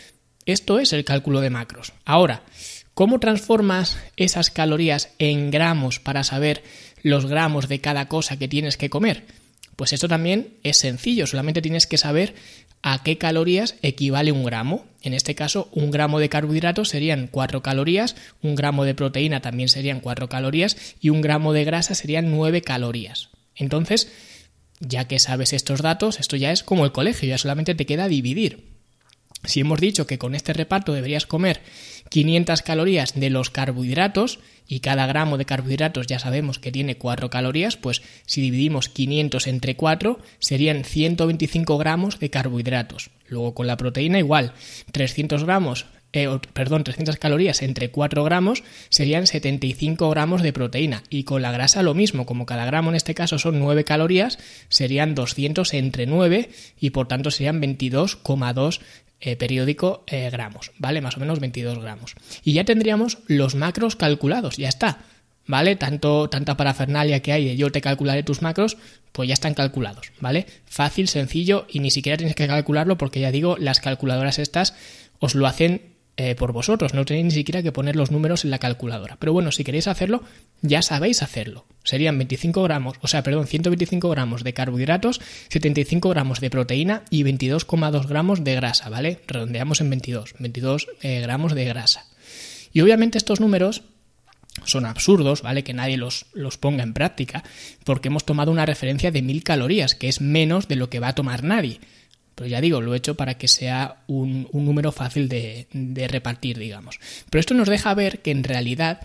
esto 0.46 0.80
es 0.80 0.92
el 0.94 1.06
cálculo 1.06 1.40
de 1.42 1.50
macros. 1.50 1.94
Ahora, 2.04 2.44
¿cómo 3.02 3.20
transformas 3.20 3.98
esas 4.16 4.52
calorías 4.52 5.10
en 5.18 5.50
gramos 5.50 6.00
para 6.00 6.24
saber 6.24 6.62
los 7.02 7.26
gramos 7.26 7.68
de 7.68 7.82
cada 7.82 8.08
cosa 8.08 8.38
que 8.38 8.48
tienes 8.48 8.78
que 8.78 8.92
comer? 8.92 9.26
Pues 9.76 9.92
esto 9.92 10.08
también 10.08 10.54
es 10.62 10.78
sencillo, 10.78 11.26
solamente 11.26 11.64
tienes 11.64 11.88
que 11.88 11.98
saber 11.98 12.36
a 12.84 13.02
qué 13.02 13.18
calorías 13.18 13.74
equivale 13.82 14.32
un 14.32 14.44
gramo. 14.44 14.86
En 15.02 15.16
este 15.16 15.34
caso, 15.34 15.68
un 15.72 15.90
gramo 15.90 16.20
de 16.20 16.30
carbohidratos 16.30 16.90
serían 16.90 17.26
4 17.26 17.64
calorías, 17.64 18.16
un 18.44 18.54
gramo 18.54 18.86
de 18.86 18.94
proteína 18.94 19.42
también 19.42 19.70
serían 19.70 20.00
4 20.00 20.30
calorías 20.30 20.78
y 21.02 21.10
un 21.10 21.22
gramo 21.22 21.54
de 21.54 21.64
grasa 21.64 21.96
serían 21.96 22.30
9 22.30 22.62
calorías. 22.62 23.30
Entonces, 23.56 24.12
ya 24.80 25.08
que 25.08 25.18
sabes 25.18 25.54
estos 25.54 25.82
datos, 25.82 26.20
esto 26.20 26.36
ya 26.36 26.52
es 26.52 26.62
como 26.62 26.86
el 26.86 26.92
colegio, 26.92 27.28
ya 27.28 27.40
solamente 27.40 27.74
te 27.74 27.88
queda 27.88 28.08
dividir. 28.08 28.71
Si 29.44 29.62
hemos 29.62 29.80
dicho 29.80 30.06
que 30.06 30.18
con 30.18 30.36
este 30.36 30.54
reparto 30.54 30.94
deberías 30.94 31.26
comer 31.26 31.62
500 32.10 32.62
calorías 32.62 33.14
de 33.20 33.30
los 33.30 33.50
carbohidratos 33.50 34.40
y 34.68 34.82
cada 34.82 35.08
gramo 35.08 35.38
de 35.38 35.46
carbohidratos 35.46 36.08
ya 36.08 36.20
sabemos 36.20 36.60
que 36.60 36.72
tiene 36.72 36.98
4 36.98 37.30
calorías, 37.30 37.76
pues 37.76 38.02
si 38.26 38.42
dividimos 38.42 38.90
500 38.90 39.48
entre 39.48 39.76
4 39.76 40.20
serían 40.40 40.84
125 40.84 41.78
gramos 41.78 42.20
de 42.20 42.30
carbohidratos. 42.30 43.10
Luego 43.28 43.54
con 43.54 43.68
la 43.68 43.78
proteína 43.78 44.20
igual, 44.20 44.54
300 44.92 45.44
gramos 45.44 45.86
eh, 46.14 46.28
perdón, 46.52 46.84
300 46.84 47.16
calorías 47.16 47.62
entre 47.62 47.90
4 47.90 48.24
gramos 48.26 48.64
serían 48.90 49.28
75 49.28 50.10
gramos 50.10 50.42
de 50.42 50.52
proteína. 50.52 51.04
Y 51.10 51.24
con 51.24 51.42
la 51.42 51.54
grasa 51.54 51.84
lo 51.84 51.94
mismo, 51.94 52.26
como 52.26 52.46
cada 52.46 52.66
gramo 52.66 52.90
en 52.90 52.98
este 52.98 53.16
caso 53.16 53.40
son 53.40 53.60
9 53.60 53.86
calorías, 53.86 54.38
serían 54.68 55.16
200 55.16 55.74
entre 55.74 56.08
9 56.08 56.50
y 56.80 56.90
por 56.90 57.08
tanto 57.08 57.32
serían 57.32 57.62
22,2 57.62 58.82
eh, 59.22 59.36
periódico 59.36 60.04
eh, 60.08 60.30
gramos, 60.32 60.72
¿vale? 60.80 61.00
Más 61.00 61.16
o 61.16 61.20
menos 61.20 61.40
22 61.40 61.80
gramos. 61.80 62.16
Y 62.44 62.54
ya 62.54 62.66
tendríamos 62.66 63.20
los 63.28 63.56
macros 63.56 63.96
calculados, 63.96 64.58
ya 64.58 64.70
está. 64.70 65.00
¿Vale? 65.48 65.76
Tanto, 65.76 66.30
tanta 66.30 66.56
parafernalia 66.56 67.22
que 67.22 67.32
hay 67.32 67.46
de 67.46 67.58
yo 67.58 67.72
te 67.72 67.82
calcularé 67.82 68.22
tus 68.22 68.42
macros, 68.44 68.78
pues 69.12 69.28
ya 69.28 69.34
están 69.34 69.56
calculados, 69.56 70.12
¿vale? 70.20 70.46
Fácil, 70.66 71.08
sencillo 71.08 71.66
y 71.68 71.80
ni 71.80 71.90
siquiera 71.90 72.16
tienes 72.16 72.36
que 72.36 72.48
calcularlo 72.48 72.98
porque 72.98 73.20
ya 73.20 73.32
digo, 73.32 73.58
las 73.58 73.80
calculadoras 73.80 74.38
estas 74.40 74.76
os 75.20 75.34
lo 75.36 75.48
hacen 75.48 75.91
eh, 76.18 76.36
por 76.36 76.52
vosotros, 76.52 76.94
no 76.94 77.06
tenéis 77.06 77.26
ni 77.26 77.32
siquiera 77.32 77.64
que 77.64 77.72
poner 77.72 77.96
los 77.96 78.12
números 78.12 78.44
en 78.44 78.52
la 78.52 78.60
calculadora. 78.60 79.16
Pero 79.18 79.34
bueno, 79.34 79.52
si 79.52 79.64
queréis 79.64 79.88
hacerlo, 79.88 80.24
ya 80.62 80.82
sabéis 80.82 81.24
hacerlo. 81.24 81.66
Serían 81.84 82.18
25 82.18 82.62
gramos, 82.64 82.98
o 83.02 83.08
sea, 83.08 83.24
perdón, 83.24 83.48
125 83.48 84.10
gramos 84.10 84.44
de 84.44 84.54
carbohidratos, 84.54 85.22
75 85.50 86.10
gramos 86.10 86.42
de 86.42 86.50
proteína 86.50 87.04
y 87.10 87.24
22,2 87.24 88.08
gramos 88.08 88.44
de 88.44 88.56
grasa, 88.56 88.90
¿vale? 88.90 89.20
Redondeamos 89.26 89.82
en 89.82 89.90
22, 89.90 90.36
22 90.38 90.88
eh, 91.02 91.22
gramos 91.22 91.56
de 91.56 91.66
grasa. 91.66 92.06
Y 92.74 92.82
obviamente 92.82 93.18
estos 93.18 93.40
números 93.40 93.84
son 94.66 94.86
absurdos, 94.86 95.42
¿vale? 95.42 95.64
Que 95.64 95.74
nadie 95.74 95.98
los, 95.98 96.26
los, 96.34 96.58
ponga 96.58 96.84
en 96.84 96.94
práctica, 96.94 97.44
porque 97.84 98.10
hemos 98.10 98.26
tomado 98.26 98.52
una 98.52 98.66
referencia 98.66 99.12
de 99.12 99.22
1000 99.22 99.44
calorías, 99.44 99.96
que 99.96 100.10
es 100.10 100.22
menos 100.22 100.68
de 100.68 100.76
lo 100.76 100.90
que 100.90 101.00
va 101.00 101.10
a 101.10 101.16
tomar 101.16 101.44
nadie. 101.44 101.80
Pero 102.36 102.48
ya 102.48 102.62
digo, 102.62 102.82
lo 102.82 102.94
he 102.94 102.98
hecho 102.98 103.16
para 103.16 103.38
que 103.38 103.48
sea 103.48 104.04
un, 104.08 104.48
número 104.54 104.92
fácil 104.92 105.30
de, 105.30 105.68
repartir, 106.10 106.58
digamos. 106.58 107.00
Pero 107.30 107.40
esto 107.40 107.54
nos 107.54 107.70
deja 107.70 107.94
ver 107.94 108.22
que 108.22 108.32
en 108.32 108.44
realidad 108.44 109.02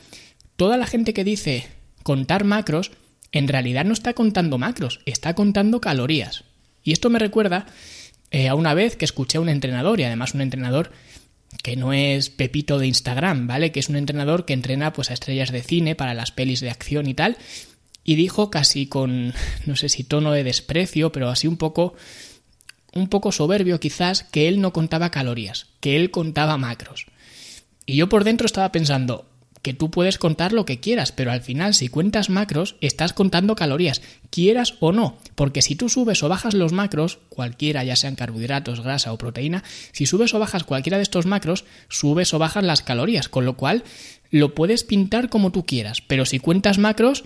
toda 0.57 0.77
la 0.77 0.87
gente 0.87 1.13
que 1.13 1.25
dice 1.25 1.67
contar 2.03 2.45
macros, 2.45 2.93
en 3.33 3.49
realidad 3.49 3.85
no 3.85 3.93
está 3.93 4.15
contando 4.15 4.59
macros, 4.59 5.01
está 5.07 5.35
contando 5.35 5.81
calorías. 5.81 6.45
Y 6.83 6.93
esto 6.93 7.11
me 7.11 7.19
recuerda 7.19 7.67
eh, 8.31 8.49
a 8.49 8.55
una 8.55 8.75
vez 8.75 8.97
que 8.97 9.05
escuché 9.05 9.39
a 9.39 9.41
un 9.41 9.49
entrenador, 9.49 10.01
y 10.01 10.05
además 10.05 10.35
un 10.35 10.41
entrenador 10.41 10.93
que 11.63 11.77
no 11.77 11.93
es 11.93 12.31
Pepito 12.31 12.79
de 12.79 12.87
Instagram, 12.87 13.47
¿vale? 13.47 13.73
Que 13.73 13.81
es 13.81 13.89
un 13.89 13.97
entrenador 13.97 14.45
que 14.45 14.53
entrena 14.53 14.93
pues 14.93 15.11
a 15.11 15.15
estrellas 15.15 15.51
de 15.53 15.63
cine 15.63 15.95
para 15.95 16.15
las 16.15 16.33
pelis 16.33 16.61
de 16.61 16.71
acción 16.71 17.07
y 17.09 17.15
tal. 17.15 17.37
Y 18.05 18.15
dijo 18.15 18.51
casi 18.51 18.87
con, 18.87 19.35
no 19.67 19.77
sé 19.77 19.89
si 19.89 20.05
tono 20.05 20.33
de 20.33 20.45
desprecio, 20.45 21.13
pero 21.13 21.29
así 21.29 21.47
un 21.47 21.57
poco 21.57 21.95
un 22.97 23.09
poco 23.09 23.33
soberbio 23.33 23.81
quizás 23.81 24.25
que 24.25 24.49
él 24.49 24.61
no 24.61 24.73
contaba 24.73 25.11
calorías, 25.11 25.67
que 25.81 25.97
él 25.97 26.11
contaba 26.11 26.57
macros. 26.59 27.07
Y 27.85 27.97
yo 27.97 28.09
por 28.09 28.25
dentro 28.25 28.47
estaba 28.47 28.73
pensando, 28.73 29.27
que 29.67 29.75
tú 29.75 29.91
puedes 29.91 30.17
contar 30.17 30.53
lo 30.53 30.65
que 30.65 30.79
quieras, 30.79 31.11
pero 31.11 31.33
al 31.33 31.41
final 31.41 31.75
si 31.75 31.89
cuentas 31.89 32.31
macros 32.31 32.77
estás 32.81 33.13
contando 33.13 33.57
calorías, 33.57 34.01
quieras 34.31 34.75
o 34.79 34.93
no, 34.93 35.19
porque 35.35 35.61
si 35.61 35.75
tú 35.75 35.89
subes 35.89 36.23
o 36.23 36.29
bajas 36.29 36.55
los 36.55 36.71
macros, 36.71 37.19
cualquiera, 37.31 37.83
ya 37.83 37.97
sean 37.97 38.15
carbohidratos, 38.15 38.81
grasa 38.81 39.13
o 39.13 39.19
proteína, 39.19 39.65
si 39.91 40.07
subes 40.07 40.35
o 40.35 40.39
bajas 40.39 40.63
cualquiera 40.63 40.99
de 40.99 41.03
estos 41.03 41.27
macros, 41.27 41.65
subes 41.89 42.33
o 42.33 42.39
bajas 42.39 42.63
las 42.63 42.83
calorías, 42.83 43.29
con 43.29 43.45
lo 43.45 43.57
cual 43.57 43.83
lo 44.31 44.55
puedes 44.55 44.85
pintar 44.85 45.29
como 45.31 45.51
tú 45.51 45.67
quieras, 45.67 46.01
pero 46.01 46.27
si 46.27 46.39
cuentas 46.39 46.79
macros, 46.79 47.25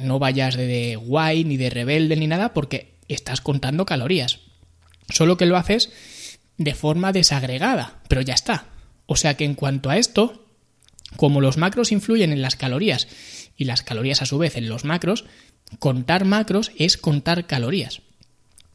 no 0.00 0.20
vayas 0.20 0.54
de 0.56 0.94
guay 0.94 1.42
ni 1.42 1.56
de 1.56 1.68
rebelde 1.68 2.14
ni 2.14 2.28
nada 2.28 2.54
porque 2.54 2.94
estás 3.08 3.40
contando 3.40 3.86
calorías. 3.86 4.38
Solo 5.08 5.36
que 5.36 5.46
lo 5.46 5.56
haces 5.56 5.90
de 6.58 6.74
forma 6.74 7.12
desagregada, 7.12 8.00
pero 8.08 8.20
ya 8.20 8.34
está. 8.34 8.66
O 9.06 9.16
sea 9.16 9.36
que 9.36 9.44
en 9.44 9.54
cuanto 9.54 9.90
a 9.90 9.98
esto, 9.98 10.46
como 11.16 11.40
los 11.40 11.56
macros 11.56 11.92
influyen 11.92 12.32
en 12.32 12.42
las 12.42 12.56
calorías 12.56 13.08
y 13.56 13.64
las 13.64 13.82
calorías 13.82 14.22
a 14.22 14.26
su 14.26 14.38
vez 14.38 14.56
en 14.56 14.68
los 14.68 14.84
macros, 14.84 15.24
contar 15.78 16.24
macros 16.24 16.72
es 16.78 16.96
contar 16.96 17.46
calorías. 17.46 18.02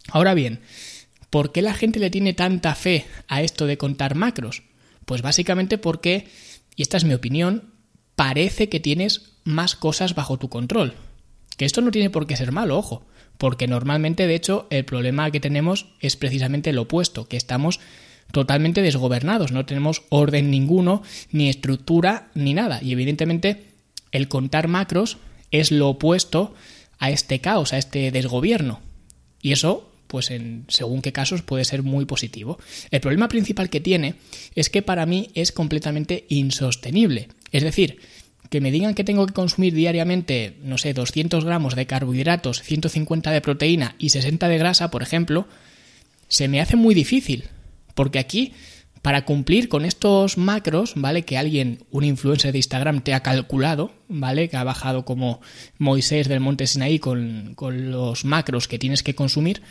Ahora 0.10 0.34
bien, 0.34 0.62
¿por 1.30 1.52
qué 1.52 1.62
la 1.62 1.74
gente 1.74 2.00
le 2.00 2.10
tiene 2.10 2.34
tanta 2.34 2.76
fe 2.76 3.06
a 3.28 3.42
esto 3.42 3.66
de 3.66 3.78
contar 3.78 4.16
macros? 4.16 4.64
Pues 5.06 5.22
básicamente 5.22 5.78
porque, 5.78 6.28
y 6.76 6.82
esta 6.82 6.98
es 6.98 7.04
mi 7.04 7.14
opinión, 7.14 7.74
parece 8.16 8.70
que 8.70 8.80
tienes 8.80 9.38
más 9.44 9.76
cosas 9.76 10.16
bajo 10.16 10.38
tu 10.38 10.50
control. 10.50 10.96
Que 11.58 11.66
esto 11.66 11.82
no 11.82 11.92
tiene 11.92 12.10
por 12.10 12.28
qué 12.28 12.36
ser 12.36 12.52
malo, 12.52 12.78
ojo, 12.78 13.08
porque 13.38 13.68
normalmente 13.68 14.28
de 14.28 14.36
hecho 14.36 14.68
el 14.70 14.86
problema 14.86 15.32
que 15.32 15.40
tenemos 15.40 15.88
es 16.00 16.16
precisamente 16.16 16.74
lo 16.74 16.84
opuesto, 16.84 17.28
que 17.28 17.38
estamos 17.38 17.80
totalmente 18.32 18.82
desgobernados, 18.82 19.52
no 19.52 19.66
tenemos 19.66 20.04
orden 20.10 20.52
ninguno, 20.52 21.02
ni 21.32 21.50
estructura, 21.50 22.30
ni 22.34 22.54
nada. 22.54 22.80
Y 22.82 22.92
evidentemente 22.92 23.64
el 24.12 24.28
contar 24.28 24.68
macros 24.68 25.18
es 25.52 25.72
lo 25.72 25.90
opuesto 25.90 26.54
a 27.00 27.12
este 27.12 27.40
caos, 27.40 27.74
a 27.74 27.78
este 27.78 28.12
desgobierno. 28.12 28.82
Y 29.42 29.52
eso, 29.52 29.90
pues 30.08 30.32
en 30.32 30.66
según 30.68 31.02
qué 31.02 31.14
casos, 31.14 31.42
puede 31.42 31.64
ser 31.64 31.84
muy 31.84 32.06
positivo. 32.06 32.60
El 32.92 33.02
problema 33.02 33.28
principal 33.28 33.70
que 33.70 33.80
tiene 33.80 34.16
es 34.56 34.70
que 34.70 34.82
para 34.82 35.06
mí 35.06 35.30
es 35.34 35.52
completamente 35.52 36.26
insostenible. 36.30 37.30
Es 37.52 37.64
decir, 37.64 38.00
que 38.50 38.62
me 38.62 38.72
digan 38.72 38.94
que 38.94 39.04
tengo 39.04 39.26
que 39.26 39.34
consumir 39.34 39.74
diariamente, 39.74 40.58
no 40.64 40.78
sé, 40.78 40.94
200 40.94 41.44
gramos 41.46 41.76
de 41.76 41.86
carbohidratos, 41.86 42.62
150 42.62 43.32
de 43.32 43.42
proteína 43.42 43.96
y 44.00 44.10
60 44.10 44.48
de 44.48 44.58
grasa, 44.58 44.92
por 44.92 45.04
ejemplo, 45.04 45.48
se 46.28 46.48
me 46.48 46.62
hace 46.62 46.76
muy 46.76 46.96
difícil. 46.96 47.46
Porque 47.94 48.20
aquí, 48.20 48.54
para 49.02 49.26
cumplir 49.26 49.70
con 49.70 49.86
estos 49.86 50.38
macros, 50.38 50.94
¿vale? 50.96 51.24
Que 51.24 51.38
alguien, 51.38 51.84
un 51.92 52.04
influencer 52.04 52.52
de 52.52 52.60
Instagram, 52.60 53.02
te 53.02 53.14
ha 53.14 53.22
calculado, 53.22 53.92
¿vale? 54.08 54.50
Que 54.50 54.58
ha 54.58 54.64
bajado 54.64 55.04
como 55.04 55.42
Moisés 55.78 56.28
del 56.28 56.40
Monte 56.40 56.68
Sinaí 56.68 57.00
con, 57.00 57.54
con 57.56 57.92
los 57.92 58.24
macros 58.24 58.68
que 58.68 58.80
tienes 58.80 59.04
que 59.04 59.16
consumir, 59.16 59.62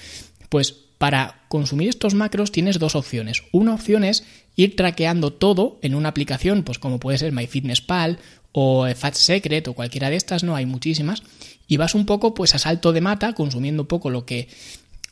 pues 0.49 0.86
para 0.99 1.43
consumir 1.49 1.89
estos 1.89 2.15
macros 2.15 2.53
tienes 2.53 2.79
dos 2.79 2.95
opciones. 2.95 3.43
Una 3.53 3.75
opción 3.75 4.05
es 4.05 4.25
ir 4.57 4.77
traqueando 4.77 5.33
todo 5.33 5.79
en 5.83 5.95
una 5.95 6.09
aplicación, 6.09 6.63
pues 6.63 6.79
como 6.79 6.99
puede 6.99 7.19
ser 7.19 7.33
MyFitnessPal 7.33 8.19
o 8.53 8.87
Fat 8.95 9.15
Secret 9.15 9.69
o 9.69 9.75
cualquiera 9.75 10.09
de 10.09 10.17
estas, 10.17 10.43
no 10.43 10.57
hay 10.57 10.65
muchísimas, 10.65 11.23
y 11.69 11.77
vas 11.77 11.95
un 11.95 12.07
poco 12.07 12.33
pues 12.33 12.55
a 12.55 12.59
salto 12.59 12.93
de 12.93 13.03
mata, 13.03 13.35
consumiendo 13.35 13.83
un 13.83 13.89
poco 13.89 14.09
lo 14.09 14.25
que 14.25 14.49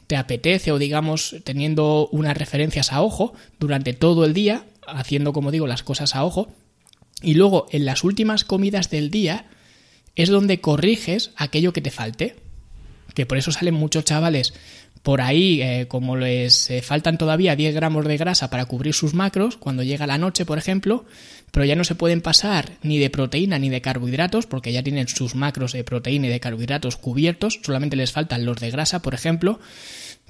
te 0.07 0.17
apetece 0.17 0.73
o 0.73 0.79
digamos 0.79 1.37
teniendo 1.45 2.09
unas 2.11 2.37
referencias 2.37 2.93
a 2.93 3.03
ojo 3.03 3.35
durante 3.59 3.93
todo 3.93 4.25
el 4.25 4.33
día, 4.33 4.65
haciendo 4.87 5.33
como 5.33 5.51
digo 5.51 5.67
las 5.67 5.83
cosas 5.83 6.15
a 6.15 6.25
ojo, 6.25 6.49
y 7.23 7.35
luego 7.35 7.67
en 7.71 7.85
las 7.85 8.05
últimas 8.05 8.45
comidas 8.45 8.91
del 8.91 9.11
día 9.11 9.47
es 10.17 10.29
donde 10.29 10.61
corriges 10.61 11.33
aquello 11.37 11.73
que 11.73 11.81
te 11.81 11.91
falte. 11.91 12.37
Que 13.15 13.27
por 13.27 13.39
eso 13.39 13.53
salen 13.53 13.75
muchos 13.75 14.05
chavales 14.05 14.55
por 15.05 15.21
ahí, 15.21 15.61
eh, 15.61 15.85
como 15.87 16.17
les 16.17 16.71
eh, 16.71 16.81
faltan 16.81 17.19
todavía 17.19 17.55
10 17.55 17.75
gramos 17.75 18.07
de 18.07 18.17
grasa 18.17 18.49
para 18.49 18.65
cubrir 18.65 18.95
sus 18.95 19.13
macros, 19.13 19.59
cuando 19.59 19.83
llega 19.83 20.07
la 20.07 20.17
noche, 20.17 20.47
por 20.47 20.57
ejemplo, 20.57 21.05
pero 21.51 21.67
ya 21.67 21.77
no 21.77 21.85
se 21.85 21.95
pueden 21.95 22.23
pasar 22.23 22.79
ni 22.83 22.99
de 22.99 23.11
proteína 23.11 23.59
ni 23.59 23.69
de 23.69 23.83
carbohidratos, 23.83 24.47
porque 24.47 24.73
ya 24.73 24.83
tienen 24.83 25.07
sus 25.07 25.35
macros 25.35 25.75
de 25.75 25.85
proteína 25.85 26.29
y 26.29 26.31
de 26.31 26.41
carbohidratos 26.41 26.97
cubiertos, 26.97 27.61
solamente 27.63 27.97
les 27.97 28.13
faltan 28.13 28.47
los 28.47 28.57
de 28.57 28.71
grasa, 28.71 29.03
por 29.03 29.13
ejemplo, 29.13 29.61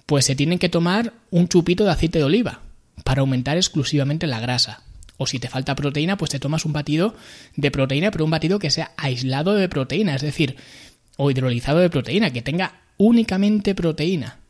pues 0.06 0.24
se 0.24 0.34
tienen 0.34 0.58
que 0.58 0.68
tomar 0.68 1.12
un 1.30 1.46
chupito 1.46 1.84
de 1.84 1.92
aceite 1.92 2.18
de 2.18 2.24
oliva 2.24 2.62
para 3.04 3.20
aumentar 3.20 3.56
exclusivamente 3.56 4.26
la 4.26 4.40
grasa. 4.40 4.82
O 5.18 5.28
si 5.28 5.38
te 5.38 5.48
falta 5.48 5.76
proteína, 5.76 6.16
pues 6.16 6.32
te 6.32 6.40
tomas 6.40 6.64
un 6.64 6.72
batido 6.72 7.14
de 7.54 7.70
proteína, 7.70 8.10
pero 8.10 8.24
un 8.24 8.32
batido 8.32 8.58
que 8.58 8.72
sea 8.72 8.90
aislado 8.96 9.54
de 9.54 9.68
proteína, 9.68 10.16
es 10.16 10.22
decir, 10.22 10.56
o 11.16 11.30
hidrolizado 11.30 11.78
de 11.78 11.90
proteína, 11.90 12.32
que 12.32 12.42
tenga 12.42 12.80
únicamente 12.96 13.76
proteína 13.76 14.40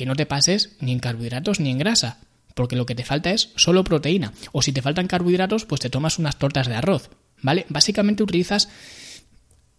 que 0.00 0.06
no 0.06 0.16
te 0.16 0.24
pases 0.24 0.70
ni 0.80 0.92
en 0.92 0.98
carbohidratos 0.98 1.60
ni 1.60 1.68
en 1.68 1.76
grasa, 1.76 2.20
porque 2.54 2.74
lo 2.74 2.86
que 2.86 2.94
te 2.94 3.04
falta 3.04 3.32
es 3.32 3.50
solo 3.56 3.84
proteína. 3.84 4.32
O 4.50 4.62
si 4.62 4.72
te 4.72 4.80
faltan 4.80 5.06
carbohidratos, 5.06 5.66
pues 5.66 5.82
te 5.82 5.90
tomas 5.90 6.18
unas 6.18 6.38
tortas 6.38 6.68
de 6.68 6.74
arroz, 6.74 7.10
¿vale? 7.42 7.66
Básicamente 7.68 8.22
utilizas 8.22 8.70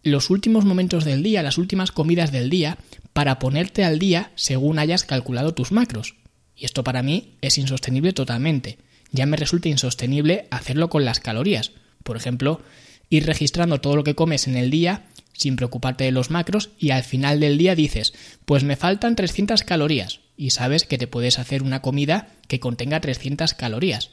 los 0.03 0.29
últimos 0.29 0.63
momentos 0.63 1.05
del 1.05 1.23
día, 1.23 1.41
las 1.41 1.57
últimas 1.57 1.91
comidas 1.91 2.31
del 2.31 2.51
día, 2.51 2.77
para 3.13 3.39
ponerte 3.39 3.83
al 3.83 3.97
día 3.97 4.31
según 4.35 4.77
hayas 4.77 5.05
calculado 5.05 5.55
tus 5.55 5.71
macros. 5.71 6.17
Y 6.55 6.65
esto 6.65 6.83
para 6.83 7.01
mí 7.01 7.33
es 7.41 7.57
insostenible 7.57 8.13
totalmente. 8.13 8.77
Ya 9.11 9.25
me 9.25 9.37
resulta 9.37 9.69
insostenible 9.69 10.47
hacerlo 10.51 10.91
con 10.91 11.03
las 11.03 11.19
calorías. 11.19 11.71
Por 12.03 12.15
ejemplo, 12.15 12.61
ir 13.09 13.25
registrando 13.25 13.81
todo 13.81 13.95
lo 13.95 14.03
que 14.03 14.13
comes 14.13 14.47
en 14.47 14.55
el 14.55 14.69
día 14.69 15.07
sin 15.33 15.55
preocuparte 15.55 16.03
de 16.03 16.11
los 16.11 16.29
macros 16.29 16.69
y 16.77 16.91
al 16.91 17.03
final 17.03 17.39
del 17.39 17.57
día 17.57 17.75
dices, 17.75 18.13
pues 18.45 18.63
me 18.63 18.75
faltan 18.75 19.15
300 19.15 19.63
calorías 19.63 20.19
y 20.37 20.51
sabes 20.51 20.85
que 20.85 20.97
te 20.97 21.07
puedes 21.07 21.39
hacer 21.39 21.63
una 21.63 21.81
comida 21.81 22.27
que 22.47 22.59
contenga 22.59 22.99
300 22.99 23.53
calorías. 23.53 24.09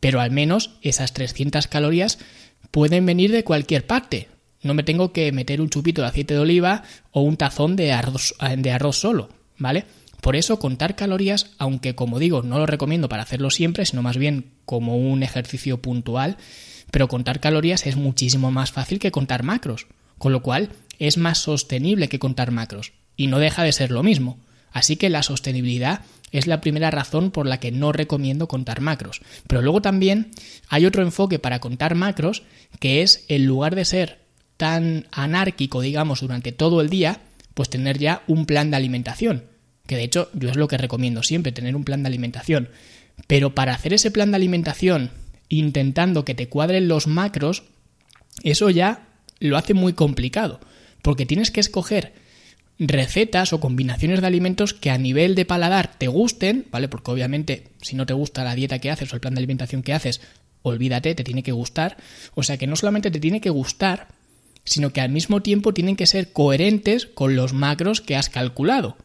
Pero 0.00 0.20
al 0.20 0.30
menos 0.30 0.78
esas 0.82 1.12
300 1.12 1.66
calorías 1.68 2.18
pueden 2.70 3.06
venir 3.06 3.32
de 3.32 3.44
cualquier 3.44 3.86
parte. 3.86 4.28
No 4.62 4.74
me 4.74 4.82
tengo 4.82 5.12
que 5.12 5.30
meter 5.32 5.60
un 5.60 5.70
chupito 5.70 6.02
de 6.02 6.08
aceite 6.08 6.34
de 6.34 6.40
oliva 6.40 6.82
o 7.10 7.22
un 7.22 7.36
tazón 7.36 7.76
de 7.76 7.92
arroz, 7.92 8.34
de 8.56 8.70
arroz 8.70 8.96
solo, 8.96 9.28
¿vale? 9.58 9.84
Por 10.20 10.36
eso 10.36 10.60
contar 10.60 10.94
calorías, 10.94 11.50
aunque 11.58 11.96
como 11.96 12.20
digo 12.20 12.42
no 12.42 12.58
lo 12.58 12.66
recomiendo 12.66 13.08
para 13.08 13.24
hacerlo 13.24 13.50
siempre, 13.50 13.84
sino 13.86 14.02
más 14.02 14.16
bien 14.16 14.52
como 14.64 14.96
un 14.96 15.24
ejercicio 15.24 15.82
puntual, 15.82 16.36
pero 16.92 17.08
contar 17.08 17.40
calorías 17.40 17.86
es 17.86 17.96
muchísimo 17.96 18.52
más 18.52 18.70
fácil 18.70 19.00
que 19.00 19.10
contar 19.10 19.42
macros 19.42 19.86
con 20.22 20.30
lo 20.30 20.40
cual 20.40 20.68
es 21.00 21.16
más 21.16 21.38
sostenible 21.38 22.08
que 22.08 22.20
contar 22.20 22.52
macros, 22.52 22.92
y 23.16 23.26
no 23.26 23.40
deja 23.40 23.64
de 23.64 23.72
ser 23.72 23.90
lo 23.90 24.04
mismo. 24.04 24.38
Así 24.70 24.94
que 24.94 25.10
la 25.10 25.24
sostenibilidad 25.24 26.02
es 26.30 26.46
la 26.46 26.60
primera 26.60 26.92
razón 26.92 27.32
por 27.32 27.44
la 27.44 27.58
que 27.58 27.72
no 27.72 27.90
recomiendo 27.90 28.46
contar 28.46 28.80
macros. 28.80 29.20
Pero 29.48 29.62
luego 29.62 29.82
también 29.82 30.30
hay 30.68 30.86
otro 30.86 31.02
enfoque 31.02 31.40
para 31.40 31.58
contar 31.58 31.96
macros, 31.96 32.44
que 32.78 33.02
es 33.02 33.24
en 33.26 33.46
lugar 33.46 33.74
de 33.74 33.84
ser 33.84 34.20
tan 34.56 35.08
anárquico, 35.10 35.80
digamos, 35.80 36.20
durante 36.20 36.52
todo 36.52 36.80
el 36.80 36.88
día, 36.88 37.22
pues 37.54 37.68
tener 37.68 37.98
ya 37.98 38.22
un 38.28 38.46
plan 38.46 38.70
de 38.70 38.76
alimentación. 38.76 39.46
Que 39.88 39.96
de 39.96 40.04
hecho 40.04 40.30
yo 40.34 40.50
es 40.50 40.56
lo 40.56 40.68
que 40.68 40.78
recomiendo 40.78 41.24
siempre, 41.24 41.50
tener 41.50 41.74
un 41.74 41.82
plan 41.82 42.04
de 42.04 42.10
alimentación. 42.10 42.68
Pero 43.26 43.56
para 43.56 43.74
hacer 43.74 43.92
ese 43.92 44.12
plan 44.12 44.30
de 44.30 44.36
alimentación 44.36 45.10
intentando 45.48 46.24
que 46.24 46.36
te 46.36 46.48
cuadren 46.48 46.86
los 46.86 47.08
macros, 47.08 47.64
eso 48.44 48.70
ya 48.70 49.08
lo 49.42 49.56
hace 49.56 49.74
muy 49.74 49.92
complicado, 49.92 50.60
porque 51.02 51.26
tienes 51.26 51.50
que 51.50 51.60
escoger 51.60 52.14
recetas 52.78 53.52
o 53.52 53.60
combinaciones 53.60 54.20
de 54.20 54.26
alimentos 54.26 54.74
que 54.74 54.90
a 54.90 54.98
nivel 54.98 55.34
de 55.34 55.44
paladar 55.44 55.98
te 55.98 56.08
gusten, 56.08 56.66
¿vale? 56.70 56.88
Porque 56.88 57.10
obviamente 57.10 57.68
si 57.80 57.96
no 57.96 58.06
te 58.06 58.14
gusta 58.14 58.44
la 58.44 58.54
dieta 58.54 58.78
que 58.78 58.90
haces 58.90 59.12
o 59.12 59.16
el 59.16 59.20
plan 59.20 59.34
de 59.34 59.40
alimentación 59.40 59.82
que 59.82 59.92
haces, 59.92 60.20
olvídate, 60.62 61.14
te 61.14 61.24
tiene 61.24 61.42
que 61.42 61.52
gustar. 61.52 61.96
O 62.34 62.42
sea 62.42 62.56
que 62.56 62.66
no 62.66 62.76
solamente 62.76 63.10
te 63.10 63.20
tiene 63.20 63.40
que 63.40 63.50
gustar, 63.50 64.08
sino 64.64 64.92
que 64.92 65.00
al 65.00 65.10
mismo 65.10 65.42
tiempo 65.42 65.74
tienen 65.74 65.96
que 65.96 66.06
ser 66.06 66.32
coherentes 66.32 67.06
con 67.06 67.36
los 67.36 67.52
macros 67.52 68.00
que 68.00 68.16
has 68.16 68.30
calculado, 68.30 68.96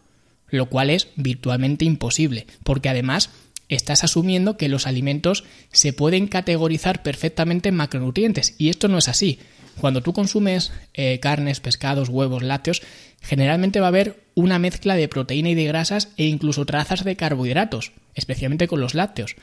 lo 0.50 0.70
cual 0.70 0.90
es 0.90 1.10
virtualmente 1.16 1.84
imposible, 1.84 2.48
porque 2.64 2.90
además 2.90 3.32
estás 3.70 4.04
asumiendo 4.04 4.56
que 4.56 4.70
los 4.70 4.88
alimentos 4.88 5.44
se 5.72 5.94
pueden 5.94 6.28
categorizar 6.28 7.04
perfectamente 7.04 7.70
en 7.70 7.76
macronutrientes, 7.76 8.56
y 8.58 8.70
esto 8.70 8.88
no 8.88 8.98
es 8.98 9.08
así. 9.08 9.40
Cuando 9.80 10.02
tú 10.02 10.14
consumes 10.14 10.72
eh, 10.94 11.20
carnes, 11.20 11.60
pescados, 11.60 12.10
huevos, 12.10 12.44
lácteos, 12.44 12.82
generalmente 13.22 13.80
va 13.80 13.88
a 13.88 13.90
haber 13.90 14.24
una 14.36 14.60
mezcla 14.60 14.96
de 14.96 15.08
proteína 15.08 15.50
y 15.50 15.56
de 15.56 15.66
grasas 15.66 16.10
e 16.18 16.26
incluso 16.26 16.66
trazas 16.66 17.04
de 17.04 17.16
carbohidratos, 17.16 17.92
especialmente 18.16 18.68
con 18.68 18.82
los 18.82 18.96
lácteos. 18.96 19.36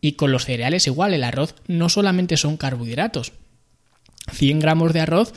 Y 0.00 0.12
con 0.12 0.32
los 0.32 0.44
cereales 0.44 0.86
igual, 0.86 1.14
el 1.14 1.24
arroz 1.24 1.54
no 1.66 1.88
solamente 1.88 2.36
son 2.36 2.56
carbohidratos. 2.56 3.32
100 4.32 4.60
gramos 4.60 4.92
de 4.92 5.00
arroz 5.00 5.34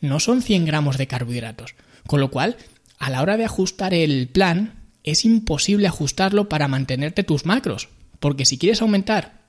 no 0.00 0.20
son 0.20 0.42
100 0.42 0.66
gramos 0.66 0.98
de 0.98 1.06
carbohidratos. 1.06 1.74
Con 2.06 2.20
lo 2.20 2.30
cual, 2.30 2.56
a 2.98 3.10
la 3.10 3.22
hora 3.22 3.36
de 3.36 3.44
ajustar 3.44 3.94
el 3.94 4.28
plan, 4.28 4.82
es 5.04 5.24
imposible 5.24 5.86
ajustarlo 5.86 6.48
para 6.48 6.68
mantenerte 6.68 7.24
tus 7.24 7.46
macros. 7.46 7.88
Porque 8.20 8.44
si 8.44 8.58
quieres 8.58 8.82
aumentar, 8.82 9.40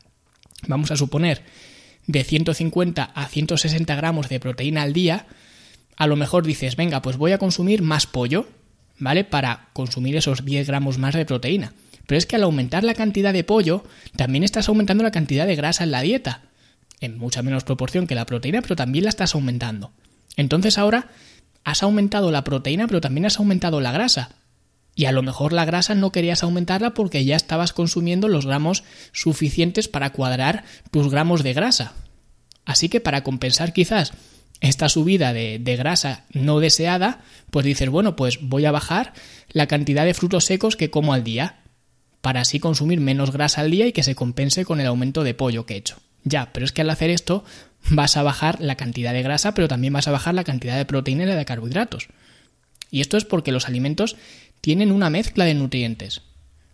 vamos 0.68 0.92
a 0.92 0.96
suponer, 0.96 1.44
de 2.08 2.24
150 2.24 3.04
a 3.04 3.28
160 3.28 3.96
gramos 3.96 4.30
de 4.30 4.40
proteína 4.40 4.82
al 4.82 4.94
día, 4.94 5.26
a 5.96 6.08
lo 6.08 6.16
mejor 6.16 6.46
dices, 6.46 6.76
venga, 6.76 7.02
pues 7.02 7.18
voy 7.18 7.32
a 7.32 7.38
consumir 7.38 7.82
más 7.82 8.08
pollo, 8.08 8.48
¿vale? 8.98 9.24
Para 9.24 9.70
consumir 9.74 10.16
esos 10.16 10.46
10 10.46 10.68
gramos 10.68 10.98
más 10.98 11.16
de 11.16 11.26
proteína. 11.26 11.74
Pero 12.08 12.18
es 12.18 12.26
que 12.26 12.36
al 12.36 12.44
aumentar 12.44 12.84
la 12.84 12.94
cantidad 12.94 13.34
de 13.34 13.44
pollo, 13.44 13.84
también 14.16 14.44
estás 14.44 14.68
aumentando 14.68 15.04
la 15.04 15.12
cantidad 15.12 15.48
de 15.48 15.56
grasa 15.56 15.84
en 15.84 15.92
la 15.92 16.02
dieta. 16.02 16.42
En 17.00 17.18
mucha 17.18 17.42
menos 17.42 17.64
proporción 17.64 18.08
que 18.08 18.16
la 18.16 18.26
proteína, 18.26 18.62
pero 18.62 18.76
también 18.76 19.06
la 19.06 19.10
estás 19.10 19.36
aumentando. 19.36 19.92
Entonces 20.36 20.78
ahora 20.78 21.10
has 21.64 21.84
aumentado 21.84 22.32
la 22.32 22.44
proteína, 22.44 22.88
pero 22.88 23.02
también 23.02 23.26
has 23.26 23.40
aumentado 23.40 23.80
la 23.80 23.92
grasa. 23.92 24.32
Y 24.96 25.06
a 25.06 25.12
lo 25.12 25.24
mejor 25.24 25.54
la 25.54 25.66
grasa 25.66 25.96
no 25.96 26.12
querías 26.12 26.44
aumentarla 26.44 26.94
porque 26.94 27.26
ya 27.26 27.36
estabas 27.36 27.74
consumiendo 27.74 28.28
los 28.28 28.46
gramos 28.46 28.84
suficientes 29.12 29.88
para 29.88 30.12
cuadrar 30.12 30.64
tus 30.92 31.10
gramos 31.10 31.44
de 31.44 31.54
grasa. 31.54 31.94
Así 32.66 32.90
que 32.90 33.00
para 33.00 33.24
compensar 33.24 33.74
quizás 33.74 34.14
esta 34.62 34.88
subida 34.88 35.34
de, 35.34 35.60
grasa 35.78 36.24
no 36.32 36.60
deseada, 36.60 37.22
pues 37.52 37.66
dices, 37.66 37.90
bueno, 37.90 38.16
pues 38.16 38.40
voy 38.42 38.66
a 38.66 38.72
bajar 38.72 39.14
la 39.50 39.68
cantidad 39.68 40.06
de 40.06 40.14
frutos 40.14 40.46
secos 40.46 40.78
que 40.78 40.90
como 40.90 41.14
al 41.14 41.24
día, 41.24 41.60
para 42.22 42.42
así 42.42 42.60
consumir 42.60 43.02
menos 43.02 43.32
grasa 43.32 43.62
al 43.62 43.72
día 43.72 43.88
y 43.88 43.92
que 43.92 44.04
se 44.04 44.16
compense 44.16 44.64
con 44.64 44.80
el 44.80 44.88
aumento 44.88 45.24
de 45.24 45.34
pollo 45.34 45.66
que 45.66 45.74
he 45.74 45.78
hecho. 45.78 45.98
Ya, 46.24 46.54
pero 46.54 46.66
es 46.66 46.72
que 46.72 46.82
al 46.82 46.90
hacer 46.90 47.10
esto 47.10 47.44
vas 47.90 48.16
a 48.16 48.24
bajar 48.24 48.62
la 48.62 48.76
cantidad 48.76 49.12
de 49.12 49.24
grasa, 49.24 49.54
pero 49.54 49.68
también 49.68 49.92
vas 49.92 50.08
a 50.08 50.12
bajar 50.12 50.34
la 50.34 50.46
cantidad 50.46 50.78
de 50.78 50.86
proteína 50.86 51.24
y 51.24 51.28
de 51.28 51.46
carbohidratos. 51.46 52.08
Y 52.90 53.02
esto 53.02 53.18
es 53.18 53.26
porque 53.26 53.52
los 53.52 53.68
alimentos 53.68 54.16
tienen 54.64 54.94
una 54.94 55.10
mezcla 55.10 55.44
de 55.44 55.56
nutrientes. 55.56 56.22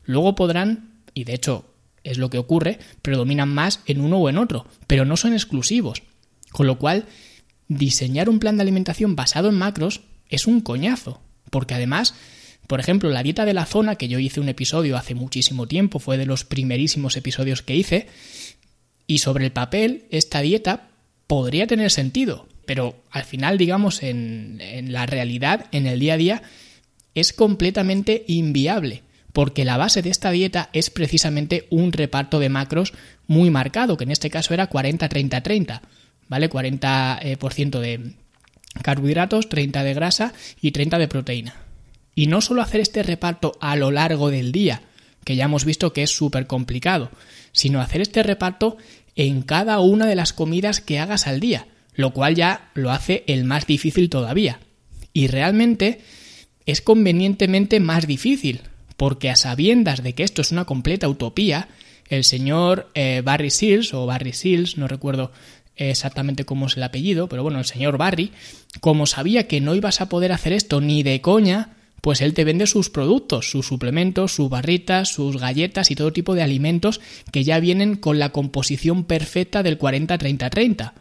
Luego 0.04 0.36
podrán, 0.36 1.02
y 1.16 1.24
de 1.24 1.34
hecho 1.34 1.74
es 2.04 2.20
lo 2.20 2.30
que 2.30 2.38
ocurre, 2.38 2.78
predominan 3.02 3.50
más 3.50 3.80
en 3.88 4.00
uno 4.00 4.18
o 4.18 4.30
en 4.30 4.38
otro, 4.38 4.68
pero 4.86 5.06
no 5.06 5.18
son 5.18 5.34
exclusivos. 5.34 6.04
Con 6.52 6.68
lo 6.68 6.78
cual, 6.78 7.06
diseñar 7.68 8.30
un 8.30 8.38
plan 8.38 8.58
de 8.58 8.62
alimentación 8.62 9.16
basado 9.16 9.50
en 9.50 9.56
macros 9.56 10.02
es 10.30 10.46
un 10.46 10.62
coñazo, 10.62 11.20
porque 11.50 11.74
además, 11.74 12.14
por 12.68 12.80
ejemplo, 12.80 13.10
la 13.10 13.24
dieta 13.24 13.44
de 13.44 13.56
la 13.56 13.66
zona, 13.66 13.96
que 13.96 14.08
yo 14.08 14.20
hice 14.20 14.40
un 14.40 14.50
episodio 14.50 14.96
hace 14.96 15.16
muchísimo 15.16 15.68
tiempo, 15.68 15.98
fue 15.98 16.20
de 16.20 16.28
los 16.28 16.46
primerísimos 16.46 17.18
episodios 17.18 17.64
que 17.64 17.76
hice, 17.76 18.06
y 19.08 19.18
sobre 19.18 19.46
el 19.46 19.52
papel, 19.52 20.04
esta 20.12 20.42
dieta 20.42 20.90
podría 21.26 21.66
tener 21.66 21.90
sentido, 21.90 22.48
pero 22.68 23.02
al 23.10 23.24
final, 23.24 23.58
digamos, 23.58 24.04
en, 24.04 24.60
la 24.92 25.08
realidad, 25.08 25.66
en 25.72 25.88
el 25.88 26.00
día 26.00 26.14
a 26.14 26.18
día, 26.18 26.44
es 27.16 27.34
completamente 27.34 28.24
inviable, 28.28 29.04
porque 29.34 29.66
la 29.66 29.78
base 29.78 30.02
de 30.02 30.10
esta 30.10 30.32
dieta 30.32 30.70
es 30.74 30.90
precisamente 30.90 31.68
un 31.70 31.92
reparto 31.92 32.40
de 32.40 32.50
macros 32.50 32.94
muy 33.28 33.50
marcado, 33.50 33.98
que 33.98 34.04
en 34.04 34.12
este 34.12 34.30
caso 34.30 34.54
era 34.54 34.70
40-30-30, 34.70 35.82
¿vale? 36.28 36.50
40% 36.50 37.78
eh, 37.78 37.82
de 37.82 38.14
carbohidratos, 38.82 39.50
30 39.50 39.84
de 39.84 39.94
grasa 39.94 40.34
y 40.62 40.72
30 40.72 40.98
de 40.98 41.08
proteína. 41.08 41.56
Y 42.16 42.28
no 42.28 42.42
solo 42.42 42.62
hacer 42.62 42.82
este 42.82 43.04
reparto 43.04 43.58
a 43.62 43.76
lo 43.76 43.92
largo 43.92 44.30
del 44.30 44.52
día, 44.52 44.82
que 45.24 45.36
ya 45.36 45.46
hemos 45.46 45.66
visto 45.66 45.94
que 45.94 46.04
es 46.04 46.12
súper 46.12 46.48
complicado, 46.48 47.12
sino 47.52 47.82
hacer 47.82 48.02
este 48.02 48.24
reparto 48.24 48.78
en 49.16 49.42
cada 49.42 49.80
una 49.80 50.06
de 50.06 50.16
las 50.16 50.34
comidas 50.34 50.82
que 50.82 51.00
hagas 51.00 51.28
al 51.28 51.40
día, 51.40 51.68
lo 51.94 52.14
cual 52.14 52.36
ya 52.36 52.72
lo 52.74 52.92
hace 52.92 53.24
el 53.28 53.44
más 53.44 53.68
difícil 53.68 54.10
todavía. 54.10 54.60
Y 55.14 55.28
realmente 55.28 56.02
es 56.72 56.82
convenientemente 56.82 57.80
más 57.80 58.08
difícil, 58.08 58.62
porque 58.98 59.30
a 59.30 59.36
sabiendas 59.36 60.04
de 60.04 60.14
que 60.14 60.24
esto 60.24 60.42
es 60.42 60.52
una 60.52 60.66
completa 60.66 61.08
utopía, 61.08 61.70
el 62.10 62.24
señor 62.24 62.90
eh, 62.96 63.22
Barry 63.24 63.50
Seals, 63.50 63.94
o 63.94 64.06
Barry 64.06 64.34
Seals, 64.34 64.78
no 64.78 64.88
recuerdo 64.88 65.32
exactamente 65.76 66.46
cómo 66.46 66.68
es 66.68 66.76
el 66.76 66.84
apellido, 66.84 67.30
pero 67.30 67.44
bueno, 67.44 67.60
el 67.60 67.66
señor 67.66 67.98
Barry, 67.98 68.32
como 68.82 69.06
sabía 69.06 69.48
que 69.48 69.62
no 69.62 69.76
ibas 69.76 70.02
a 70.02 70.10
poder 70.10 70.32
hacer 70.32 70.54
esto 70.54 70.82
ni 70.82 71.04
de 71.04 71.22
coña, 71.22 71.78
pues 72.02 72.22
él 72.22 72.34
te 72.34 72.44
vende 72.44 72.68
sus 72.68 72.90
productos, 72.90 73.50
sus 73.50 73.68
suplementos, 73.68 74.34
sus 74.34 74.50
barritas, 74.50 75.10
sus 75.10 75.38
galletas 75.38 75.92
y 75.92 75.96
todo 75.96 76.14
tipo 76.14 76.36
de 76.36 76.44
alimentos 76.44 77.02
que 77.32 77.44
ya 77.44 77.60
vienen 77.60 77.96
con 77.96 78.20
la 78.20 78.30
composición 78.30 79.04
perfecta 79.04 79.64
del 79.64 79.78
40-30-30. 79.78 80.94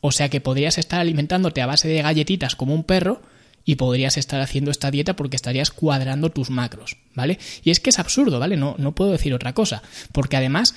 O 0.00 0.12
sea 0.12 0.28
que 0.28 0.40
podrías 0.40 0.78
estar 0.78 1.00
alimentándote 1.00 1.60
a 1.60 1.66
base 1.66 1.88
de 1.88 2.02
galletitas 2.02 2.56
como 2.56 2.74
un 2.74 2.84
perro, 2.84 3.22
y 3.70 3.76
podrías 3.76 4.16
estar 4.16 4.40
haciendo 4.40 4.72
esta 4.72 4.90
dieta 4.90 5.14
porque 5.14 5.36
estarías 5.36 5.70
cuadrando 5.70 6.30
tus 6.30 6.50
macros, 6.50 6.96
¿vale? 7.14 7.38
Y 7.62 7.70
es 7.70 7.78
que 7.78 7.90
es 7.90 8.00
absurdo, 8.00 8.40
¿vale? 8.40 8.56
No, 8.56 8.74
no 8.78 8.96
puedo 8.96 9.12
decir 9.12 9.32
otra 9.32 9.52
cosa, 9.52 9.80
porque 10.10 10.36
además 10.36 10.74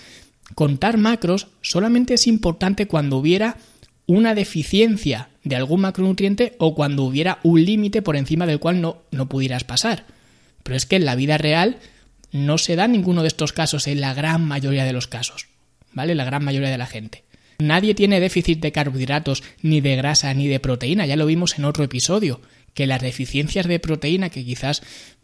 contar 0.53 0.99
macros 0.99 1.47
solamente 1.63 2.13
es 2.13 2.27
importante 2.27 2.85
cuando 2.85 3.17
hubiera 3.17 3.57
una 4.05 4.35
deficiencia 4.35 5.29
de 5.43 5.55
algún 5.55 5.81
macronutriente 5.81 6.53
o 6.59 6.75
cuando 6.75 7.01
hubiera 7.01 7.39
un 7.41 7.65
límite 7.65 8.03
por 8.03 8.15
encima 8.15 8.45
del 8.45 8.59
cual 8.59 8.79
no, 8.79 8.97
no 9.09 9.27
pudieras 9.27 9.63
pasar. 9.63 10.05
Pero 10.61 10.75
es 10.75 10.85
que 10.85 10.97
en 10.97 11.05
la 11.05 11.15
vida 11.15 11.39
real 11.39 11.77
no 12.31 12.59
se 12.59 12.75
da 12.75 12.87
ninguno 12.87 13.23
de 13.23 13.29
estos 13.29 13.53
casos 13.53 13.87
en 13.87 14.01
la 14.01 14.13
gran 14.13 14.45
mayoría 14.45 14.85
de 14.85 14.93
los 14.93 15.07
casos, 15.07 15.47
¿vale? 15.93 16.13
La 16.13 16.25
gran 16.25 16.43
mayoría 16.43 16.69
de 16.69 16.77
la 16.77 16.85
gente. 16.85 17.23
Nadie 17.57 17.95
tiene 17.95 18.19
déficit 18.19 18.59
de 18.59 18.71
carbohidratos, 18.71 19.41
ni 19.63 19.81
de 19.81 19.95
grasa, 19.95 20.31
ni 20.35 20.47
de 20.47 20.59
proteína, 20.59 21.07
ya 21.07 21.15
lo 21.15 21.25
vimos 21.25 21.57
en 21.57 21.65
otro 21.65 21.83
episodio 21.83 22.39
que 22.73 22.87
las 22.87 23.01
deficiencias 23.01 23.67
de 23.67 23.79
proteína, 23.79 24.29
que 24.29 24.45
quizás 24.45 24.81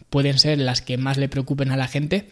pueden 0.10 0.40
ser 0.40 0.60
las 0.60 0.82
que 0.82 0.98
más 0.98 1.18
le 1.18 1.30
preocupen 1.30 1.72
a 1.72 1.78
la 1.78 1.88
gente, 1.88 2.30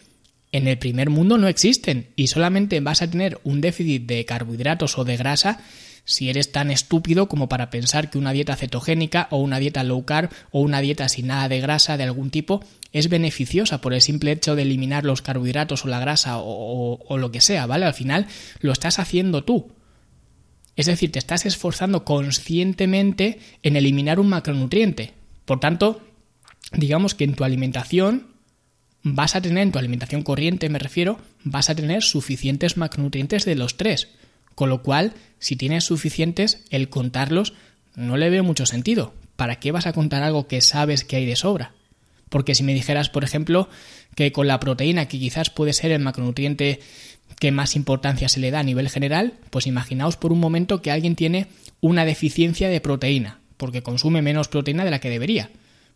en 0.52 0.66
el 0.66 0.78
primer 0.78 1.10
mundo 1.10 1.38
no 1.38 1.48
existen 1.48 2.08
y 2.16 2.28
solamente 2.28 2.80
vas 2.80 3.02
a 3.02 3.10
tener 3.10 3.38
un 3.44 3.60
déficit 3.60 4.06
de 4.06 4.24
carbohidratos 4.24 4.98
o 4.98 5.04
de 5.04 5.16
grasa 5.16 5.60
si 6.04 6.30
eres 6.30 6.52
tan 6.52 6.70
estúpido 6.70 7.28
como 7.28 7.50
para 7.50 7.68
pensar 7.68 8.08
que 8.08 8.16
una 8.16 8.32
dieta 8.32 8.56
cetogénica 8.56 9.28
o 9.30 9.38
una 9.38 9.58
dieta 9.58 9.84
low 9.84 10.06
carb 10.06 10.30
o 10.50 10.60
una 10.60 10.80
dieta 10.80 11.06
sin 11.10 11.26
nada 11.26 11.50
de 11.50 11.60
grasa 11.60 11.98
de 11.98 12.04
algún 12.04 12.30
tipo 12.30 12.64
es 12.94 13.10
beneficiosa 13.10 13.82
por 13.82 13.92
el 13.92 14.00
simple 14.00 14.32
hecho 14.32 14.56
de 14.56 14.62
eliminar 14.62 15.04
los 15.04 15.20
carbohidratos 15.20 15.84
o 15.84 15.88
la 15.88 16.00
grasa 16.00 16.38
o, 16.38 16.98
o 17.06 17.18
lo 17.18 17.30
que 17.30 17.42
sea, 17.42 17.66
¿vale? 17.66 17.84
Al 17.84 17.92
final 17.92 18.26
lo 18.60 18.72
estás 18.72 18.98
haciendo 18.98 19.44
tú. 19.44 19.70
Es 20.78 20.86
decir, 20.86 21.10
te 21.10 21.18
estás 21.18 21.44
esforzando 21.44 22.04
conscientemente 22.04 23.40
en 23.64 23.74
eliminar 23.74 24.20
un 24.20 24.28
macronutriente. 24.28 25.12
Por 25.44 25.58
tanto, 25.58 26.00
digamos 26.70 27.16
que 27.16 27.24
en 27.24 27.34
tu 27.34 27.42
alimentación 27.42 28.28
vas 29.02 29.34
a 29.34 29.40
tener, 29.42 29.64
en 29.64 29.72
tu 29.72 29.80
alimentación 29.80 30.22
corriente 30.22 30.68
me 30.68 30.78
refiero, 30.78 31.18
vas 31.42 31.68
a 31.68 31.74
tener 31.74 32.04
suficientes 32.04 32.76
macronutrientes 32.76 33.44
de 33.44 33.56
los 33.56 33.76
tres. 33.76 34.10
Con 34.54 34.70
lo 34.70 34.84
cual, 34.84 35.14
si 35.40 35.56
tienes 35.56 35.82
suficientes, 35.82 36.62
el 36.70 36.88
contarlos 36.88 37.54
no 37.96 38.16
le 38.16 38.30
veo 38.30 38.44
mucho 38.44 38.64
sentido. 38.64 39.14
¿Para 39.34 39.58
qué 39.58 39.72
vas 39.72 39.88
a 39.88 39.92
contar 39.92 40.22
algo 40.22 40.46
que 40.46 40.60
sabes 40.60 41.02
que 41.02 41.16
hay 41.16 41.26
de 41.26 41.34
sobra? 41.34 41.74
Porque 42.28 42.54
si 42.54 42.62
me 42.62 42.74
dijeras, 42.74 43.10
por 43.10 43.24
ejemplo, 43.24 43.68
que 44.14 44.30
con 44.30 44.46
la 44.46 44.60
proteína, 44.60 45.08
que 45.08 45.18
quizás 45.18 45.50
puede 45.50 45.72
ser 45.72 45.90
el 45.90 46.02
macronutriente 46.02 46.78
que 47.38 47.52
más 47.52 47.76
importancia 47.76 48.28
se 48.28 48.40
le 48.40 48.50
da 48.50 48.60
a 48.60 48.64
nivel 48.64 48.88
general, 48.88 49.34
pues 49.50 49.66
imaginaos 49.66 50.16
por 50.16 50.32
un 50.32 50.40
momento 50.40 50.82
que 50.82 50.90
alguien 50.90 51.16
tiene 51.16 51.46
una 51.80 52.04
deficiencia 52.04 52.68
de 52.68 52.80
proteína, 52.80 53.40
porque 53.56 53.82
consume 53.82 54.22
menos 54.22 54.48
proteína 54.48 54.84
de 54.84 54.90
la 54.90 55.00
que 55.00 55.10
debería. 55.10 55.50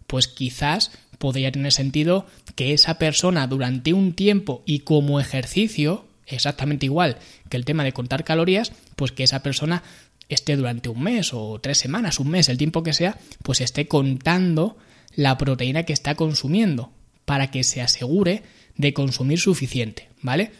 Pues 0.06 0.28
quizás 0.28 0.92
podría 1.18 1.52
tener 1.52 1.72
sentido 1.72 2.26
que 2.54 2.72
esa 2.72 2.98
persona 2.98 3.46
durante 3.46 3.92
un 3.92 4.12
tiempo 4.12 4.62
y 4.66 4.80
como 4.80 5.20
ejercicio, 5.20 6.04
exactamente 6.26 6.86
igual 6.86 7.18
que 7.48 7.56
el 7.56 7.64
tema 7.64 7.84
de 7.84 7.92
contar 7.92 8.24
calorías, 8.24 8.72
pues 8.96 9.12
que 9.12 9.24
esa 9.24 9.42
persona 9.42 9.82
esté 10.28 10.56
durante 10.56 10.88
un 10.88 11.02
mes 11.02 11.32
o 11.32 11.60
tres 11.60 11.78
semanas, 11.78 12.20
un 12.20 12.28
mes, 12.28 12.48
el 12.48 12.58
tiempo 12.58 12.82
que 12.82 12.92
sea, 12.92 13.18
pues 13.42 13.60
esté 13.60 13.88
contando 13.88 14.76
la 15.14 15.36
proteína 15.38 15.82
que 15.82 15.92
está 15.92 16.14
consumiendo 16.14 16.92
para 17.24 17.50
que 17.50 17.64
se 17.64 17.82
asegure 17.82 18.42
de 18.76 18.92
consumir 18.94 19.38
suficiente, 19.38 20.08
¿vale? 20.22 20.50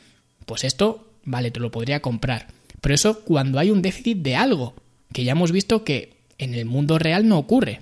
Pues 0.46 0.64
esto, 0.64 1.08
vale, 1.24 1.50
te 1.50 1.60
lo 1.60 1.70
podría 1.70 2.00
comprar. 2.00 2.48
Pero 2.80 2.94
eso 2.94 3.20
cuando 3.24 3.58
hay 3.58 3.70
un 3.70 3.82
déficit 3.82 4.18
de 4.18 4.36
algo, 4.36 4.74
que 5.12 5.24
ya 5.24 5.32
hemos 5.32 5.52
visto 5.52 5.84
que 5.84 6.16
en 6.38 6.54
el 6.54 6.64
mundo 6.64 6.98
real 6.98 7.28
no 7.28 7.38
ocurre. 7.38 7.80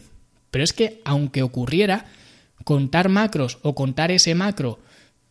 Pero 0.51 0.65
es 0.65 0.73
que 0.73 1.01
aunque 1.05 1.43
ocurriera, 1.43 2.07
contar 2.65 3.09
macros 3.09 3.59
o 3.63 3.75
contar 3.75 4.11
ese 4.11 4.35
macro, 4.35 4.79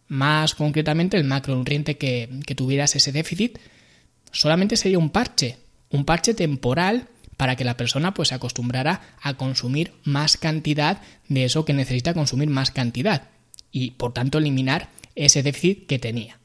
más 0.08 0.56
concretamente 0.56 1.18
el 1.18 1.24
macronutriente 1.24 1.98
que, 1.98 2.42
que 2.46 2.56
tuvieras 2.56 2.96
ese 2.96 3.12
déficit, 3.12 3.60
solamente 4.32 4.76
sería 4.76 4.98
un 4.98 5.12
parche, 5.12 5.58
un 5.92 6.06
parche 6.06 6.34
temporal 6.34 7.08
para 7.38 7.56
que 7.56 7.63
la 7.63 7.78
persona 7.78 8.13
pues 8.13 8.30
se 8.30 8.36
acostumbrara 8.36 9.02
a 9.22 9.36
consumir 9.36 9.94
más 10.04 10.36
cantidad 10.36 11.02
de 11.28 11.46
eso 11.46 11.63
que 11.63 11.74
necesita 11.74 12.13
consumir 12.13 12.50
más 12.50 12.72
cantidad 12.72 13.30
y 13.72 13.92
por 13.92 14.13
tanto 14.13 14.39
eliminar 14.39 14.89
ese 15.15 15.44
déficit 15.44 15.86
que 15.86 16.00
tenía. 16.00 16.38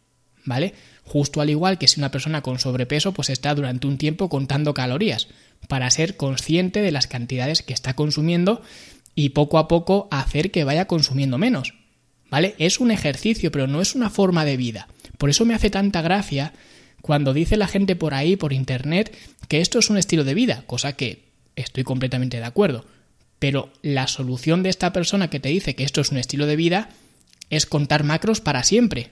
¿Vale? 0.45 0.75
Justo 1.05 1.41
al 1.41 1.51
igual 1.51 1.79
que 1.79 1.89
si 1.89 2.01
una 2.01 2.11
persona 2.11 2.43
con 2.43 2.59
sobrepeso 2.59 3.13
pues 3.13 3.31
está 3.31 3.55
durante 3.55 3.87
un 3.87 3.99
tiempo 3.99 4.29
contando 4.29 4.75
calorías 4.75 5.29
para 5.69 5.91
ser 5.91 6.17
consciente 6.17 6.83
de 6.83 6.93
las 6.93 7.07
cantidades 7.07 7.63
que 7.63 7.73
está 7.73 7.95
consumiendo 7.95 8.63
y 9.15 9.31
poco 9.31 9.59
a 9.59 9.69
poco 9.69 10.09
hacer 10.11 10.51
que 10.51 10.65
vaya 10.65 10.87
consumiendo 10.87 11.39
menos. 11.39 11.75
¿vale? 12.31 12.55
Es 12.59 12.81
un 12.81 12.91
ejercicio, 12.91 13.53
pero 13.53 13.67
no 13.67 13.81
es 13.81 13.95
una 13.95 14.11
forma 14.11 14.45
de 14.45 14.57
vida. 14.57 14.89
Por 15.19 15.31
eso 15.31 15.45
me 15.45 15.55
hace 15.55 15.71
tanta 15.71 16.03
gracia 16.03 16.53
cuando 17.01 17.35
dice 17.35 17.57
la 17.57 17.69
gente 17.69 17.97
por 17.97 18.15
ahí, 18.15 18.37
por 18.37 18.53
internet, 18.53 19.17
que 19.49 19.61
esto 19.61 19.79
es 19.79 19.91
un 19.91 19.99
estilo 19.99 20.25
de 20.25 20.35
vida, 20.35 20.65
cosa 20.67 20.95
que 20.95 21.25
estoy 21.55 21.85
completamente 21.85 22.39
de 22.39 22.45
acuerdo. 22.45 22.87
Pero 23.39 23.71
la 23.83 24.07
solución 24.07 24.63
de 24.63 24.71
esta 24.71 24.93
persona 24.93 25.29
que 25.29 25.41
te 25.41 25.51
dice 25.51 25.75
que 25.75 25.85
esto 25.85 26.01
es 26.01 26.11
un 26.11 26.19
estilo 26.19 26.47
de 26.47 26.57
vida 26.57 26.89
es 27.51 27.67
contar 27.67 28.05
macros 28.05 28.41
para 28.41 28.63
siempre. 28.63 29.11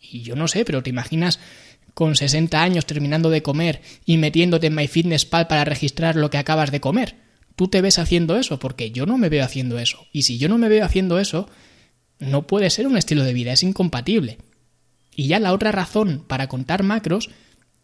Y 0.00 0.22
yo 0.22 0.36
no 0.36 0.48
sé, 0.48 0.64
pero 0.64 0.82
te 0.82 0.90
imaginas 0.90 1.38
con 1.94 2.14
60 2.14 2.62
años 2.62 2.86
terminando 2.86 3.30
de 3.30 3.42
comer 3.42 3.82
y 4.04 4.18
metiéndote 4.18 4.68
en 4.68 4.74
MyFitnessPal 4.74 5.48
para 5.48 5.64
registrar 5.64 6.16
lo 6.16 6.30
que 6.30 6.38
acabas 6.38 6.70
de 6.70 6.80
comer. 6.80 7.16
¿Tú 7.56 7.68
te 7.68 7.80
ves 7.80 7.98
haciendo 7.98 8.36
eso? 8.36 8.60
Porque 8.60 8.92
yo 8.92 9.04
no 9.04 9.18
me 9.18 9.28
veo 9.28 9.44
haciendo 9.44 9.78
eso. 9.78 10.06
Y 10.12 10.22
si 10.22 10.38
yo 10.38 10.48
no 10.48 10.58
me 10.58 10.68
veo 10.68 10.84
haciendo 10.84 11.18
eso, 11.18 11.48
no 12.20 12.46
puede 12.46 12.70
ser 12.70 12.86
un 12.86 12.96
estilo 12.96 13.24
de 13.24 13.32
vida, 13.32 13.52
es 13.52 13.64
incompatible. 13.64 14.38
Y 15.16 15.26
ya 15.26 15.40
la 15.40 15.52
otra 15.52 15.72
razón 15.72 16.24
para 16.26 16.46
contar 16.46 16.84
macros 16.84 17.30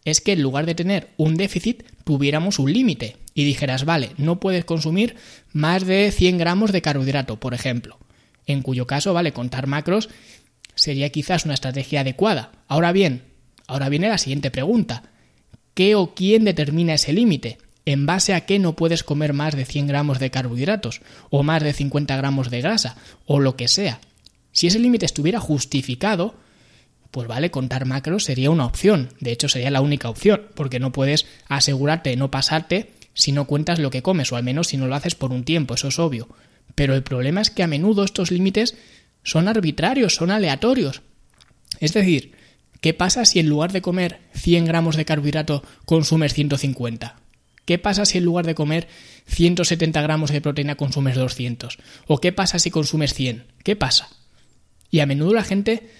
es 0.05 0.21
que 0.21 0.33
en 0.33 0.43
lugar 0.43 0.67
de 0.67 0.77
tener 0.77 1.11
un 1.17 1.37
déficit, 1.37 1.83
tuviéramos 2.05 2.61
un 2.61 2.73
límite 2.73 3.17
y 3.35 3.45
dijeras, 3.45 3.85
vale, 3.85 4.11
no 4.17 4.39
puedes 4.39 4.65
consumir 4.65 5.17
más 5.53 5.85
de 5.85 6.13
100 6.13 6.39
gramos 6.39 6.71
de 6.71 6.83
carbohidrato, 6.83 7.41
por 7.41 7.55
ejemplo. 7.55 7.99
En 8.47 8.63
cuyo 8.63 8.87
caso, 8.87 9.13
vale, 9.13 9.33
contar 9.33 9.67
macros 9.67 10.11
sería 10.75 11.11
quizás 11.11 11.45
una 11.45 11.55
estrategia 11.55 12.01
adecuada. 12.01 12.53
Ahora 12.69 12.93
bien, 12.93 13.23
ahora 13.67 13.89
viene 13.89 14.09
la 14.09 14.19
siguiente 14.19 14.51
pregunta. 14.51 15.05
¿Qué 15.75 15.95
o 15.95 16.15
quién 16.15 16.45
determina 16.45 16.95
ese 16.95 17.13
límite? 17.13 17.59
¿En 17.87 18.07
base 18.07 18.35
a 18.35 18.47
qué 18.47 18.59
no 18.59 18.77
puedes 18.77 19.03
comer 19.05 19.33
más 19.33 19.55
de 19.55 19.65
100 19.65 19.87
gramos 19.89 20.19
de 20.19 20.31
carbohidratos? 20.31 21.03
¿O 21.31 21.43
más 21.43 21.63
de 21.63 21.73
50 21.73 22.17
gramos 22.17 22.51
de 22.51 22.61
grasa? 22.61 22.97
¿O 23.27 23.41
lo 23.41 23.57
que 23.57 23.69
sea? 23.69 24.01
Si 24.53 24.69
ese 24.69 24.79
límite 24.79 25.05
estuviera 25.05 25.41
justificado, 25.41 26.35
pues 27.11 27.29
vale, 27.29 27.51
contar 27.51 27.85
macros 27.85 28.25
sería 28.25 28.51
una 28.51 28.67
opción. 28.67 29.11
De 29.21 29.33
hecho, 29.33 29.49
sería 29.49 29.71
la 29.71 29.81
única 29.81 30.09
opción, 30.09 30.43
porque 30.55 30.81
no 30.81 30.93
puedes 30.93 31.27
asegurarte 31.49 32.11
de 32.11 32.17
no 32.17 32.31
pasarte 32.31 32.93
si 33.15 33.33
no 33.33 33.47
cuentas 33.47 33.79
lo 33.79 33.91
que 33.91 34.03
comes, 34.03 34.33
o 34.33 34.37
al 34.37 34.43
menos 34.43 34.69
si 34.69 34.77
no 34.77 34.87
lo 34.87 34.95
haces 34.95 35.15
por 35.15 35.33
un 35.33 35.45
tiempo, 35.45 35.75
eso 35.75 35.89
es 35.89 35.99
obvio. 35.99 36.29
Pero 36.75 36.95
el 36.95 37.03
problema 37.03 37.41
es 37.41 37.51
que 37.51 37.63
a 37.63 37.69
menudo 37.69 38.05
estos 38.05 38.31
límites 38.31 38.77
son 39.25 39.49
arbitrarios, 39.49 40.15
son 40.15 40.31
aleatorios. 40.31 41.03
Es 41.81 41.93
decir, 41.93 42.33
¿qué 42.81 42.95
pasa 42.95 43.25
si 43.25 43.41
en 43.41 43.49
lugar 43.49 43.73
de 43.73 43.83
comer 43.83 44.21
100 44.35 44.67
gramos 44.67 44.97
de 44.97 45.05
carbohidrato 45.05 45.65
consumes 45.85 46.35
150? 46.35 47.17
¿Qué 47.65 47.79
pasa 47.79 48.05
si 48.05 48.19
en 48.19 48.25
lugar 48.25 48.47
de 48.47 48.55
comer 48.55 48.89
170 49.27 50.01
gramos 50.03 50.31
de 50.31 50.41
proteína 50.41 50.77
consumes 50.77 51.17
200? 51.17 51.79
¿O 52.07 52.19
qué 52.19 52.31
pasa 52.31 52.59
si 52.59 52.71
consumes 52.71 53.15
100? 53.15 53.47
¿Qué 53.65 53.75
pasa? 53.75 54.11
Y 54.91 55.01
a 55.01 55.07
menudo 55.07 55.33
la 55.33 55.45
gente 55.45 55.91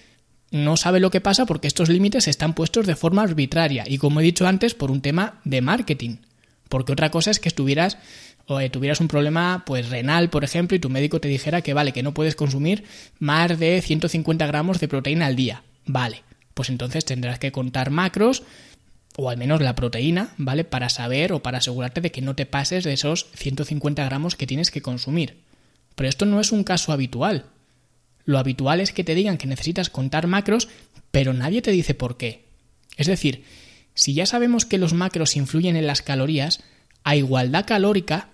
no 0.51 0.77
sabe 0.77 0.99
lo 0.99 1.09
que 1.09 1.21
pasa 1.21 1.45
porque 1.45 1.67
estos 1.67 1.89
límites 1.89 2.27
están 2.27 2.53
puestos 2.53 2.85
de 2.85 2.95
forma 2.95 3.23
arbitraria 3.23 3.83
y 3.87 3.97
como 3.97 4.19
he 4.19 4.23
dicho 4.23 4.47
antes 4.47 4.75
por 4.75 4.91
un 4.91 5.01
tema 5.01 5.41
de 5.43 5.61
marketing. 5.61 6.17
Porque 6.69 6.93
otra 6.93 7.11
cosa 7.11 7.31
es 7.31 7.39
que 7.39 7.49
estuvieras 7.49 7.97
o 8.47 8.59
eh, 8.59 8.69
tuvieras 8.69 8.99
un 8.99 9.07
problema 9.07 9.63
pues 9.65 9.89
renal, 9.89 10.29
por 10.29 10.43
ejemplo, 10.43 10.75
y 10.75 10.79
tu 10.79 10.89
médico 10.89 11.19
te 11.19 11.27
dijera 11.27 11.61
que 11.61 11.73
vale, 11.73 11.93
que 11.93 12.03
no 12.03 12.13
puedes 12.13 12.35
consumir 12.35 12.83
más 13.19 13.57
de 13.59 13.81
150 13.81 14.45
gramos 14.45 14.79
de 14.79 14.87
proteína 14.87 15.25
al 15.25 15.35
día. 15.35 15.63
Vale, 15.85 16.23
pues 16.53 16.69
entonces 16.69 17.05
tendrás 17.05 17.39
que 17.39 17.51
contar 17.51 17.89
macros 17.89 18.43
o 19.17 19.29
al 19.29 19.37
menos 19.37 19.61
la 19.61 19.75
proteína, 19.75 20.33
¿vale? 20.37 20.63
Para 20.63 20.89
saber 20.89 21.31
o 21.31 21.41
para 21.41 21.59
asegurarte 21.59 22.01
de 22.01 22.11
que 22.11 22.21
no 22.21 22.35
te 22.35 22.45
pases 22.45 22.83
de 22.83 22.93
esos 22.93 23.27
150 23.35 24.03
gramos 24.03 24.35
que 24.35 24.47
tienes 24.47 24.71
que 24.71 24.81
consumir. 24.81 25.37
Pero 25.95 26.09
esto 26.09 26.25
no 26.25 26.41
es 26.41 26.51
un 26.51 26.63
caso 26.63 26.91
habitual. 26.91 27.45
Lo 28.25 28.39
habitual 28.39 28.81
es 28.81 28.91
que 28.91 29.03
te 29.03 29.15
digan 29.15 29.37
que 29.37 29.47
necesitas 29.47 29.89
contar 29.89 30.27
macros, 30.27 30.67
pero 31.11 31.33
nadie 31.33 31.61
te 31.61 31.71
dice 31.71 31.93
por 31.93 32.17
qué. 32.17 32.45
Es 32.97 33.07
decir, 33.07 33.43
si 33.93 34.13
ya 34.13 34.25
sabemos 34.25 34.65
que 34.65 34.77
los 34.77 34.93
macros 34.93 35.37
influyen 35.37 35.77
en 35.77 35.87
las 35.87 36.01
calorías, 36.01 36.61
a 37.03 37.15
igualdad 37.15 37.65
calórica, 37.65 38.29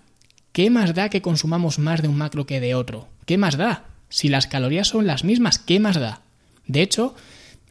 ¿qué 0.52 0.70
más 0.70 0.94
da 0.94 1.10
que 1.10 1.22
consumamos 1.22 1.80
más 1.80 2.02
de 2.02 2.08
un 2.08 2.18
macro 2.18 2.46
que 2.46 2.60
de 2.60 2.76
otro? 2.76 3.08
¿Qué 3.26 3.38
más 3.38 3.58
da? 3.58 3.86
Si 4.10 4.30
las 4.30 4.48
calorías 4.48 4.88
son 4.88 5.08
las 5.08 5.24
mismas, 5.24 5.60
¿qué 5.60 5.80
más 5.80 6.00
da? 6.00 6.22
De 6.68 6.82
hecho, 6.82 7.16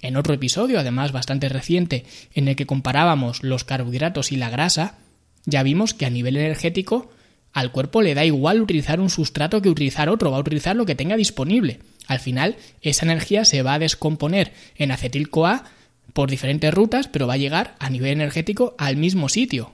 en 0.02 0.16
otro 0.16 0.34
episodio, 0.34 0.80
además 0.80 1.12
bastante 1.12 1.48
reciente, 1.48 2.04
en 2.34 2.48
el 2.48 2.56
que 2.56 2.66
comparábamos 2.66 3.42
los 3.42 3.64
carbohidratos 3.64 4.32
y 4.32 4.36
la 4.36 4.50
grasa, 4.50 4.96
ya 5.44 5.62
vimos 5.62 5.94
que 5.94 6.06
a 6.06 6.10
nivel 6.10 6.36
energético 6.36 7.10
al 7.52 7.72
cuerpo 7.72 8.00
le 8.00 8.14
da 8.14 8.24
igual 8.24 8.60
utilizar 8.60 9.00
un 9.00 9.10
sustrato 9.10 9.60
que 9.60 9.68
utilizar 9.68 10.08
otro, 10.08 10.30
va 10.30 10.36
a 10.36 10.40
utilizar 10.40 10.76
lo 10.76 10.86
que 10.86 10.94
tenga 10.94 11.16
disponible. 11.16 11.80
Al 12.06 12.20
final, 12.20 12.56
esa 12.80 13.04
energía 13.04 13.44
se 13.44 13.62
va 13.62 13.74
a 13.74 13.78
descomponer 13.78 14.52
en 14.76 14.92
acetil-CoA 14.92 15.64
por 16.12 16.30
diferentes 16.30 16.72
rutas, 16.72 17.08
pero 17.08 17.26
va 17.26 17.34
a 17.34 17.38
llegar 17.38 17.74
a 17.78 17.90
nivel 17.90 18.12
energético 18.12 18.74
al 18.78 18.96
mismo 18.96 19.28
sitio. 19.28 19.72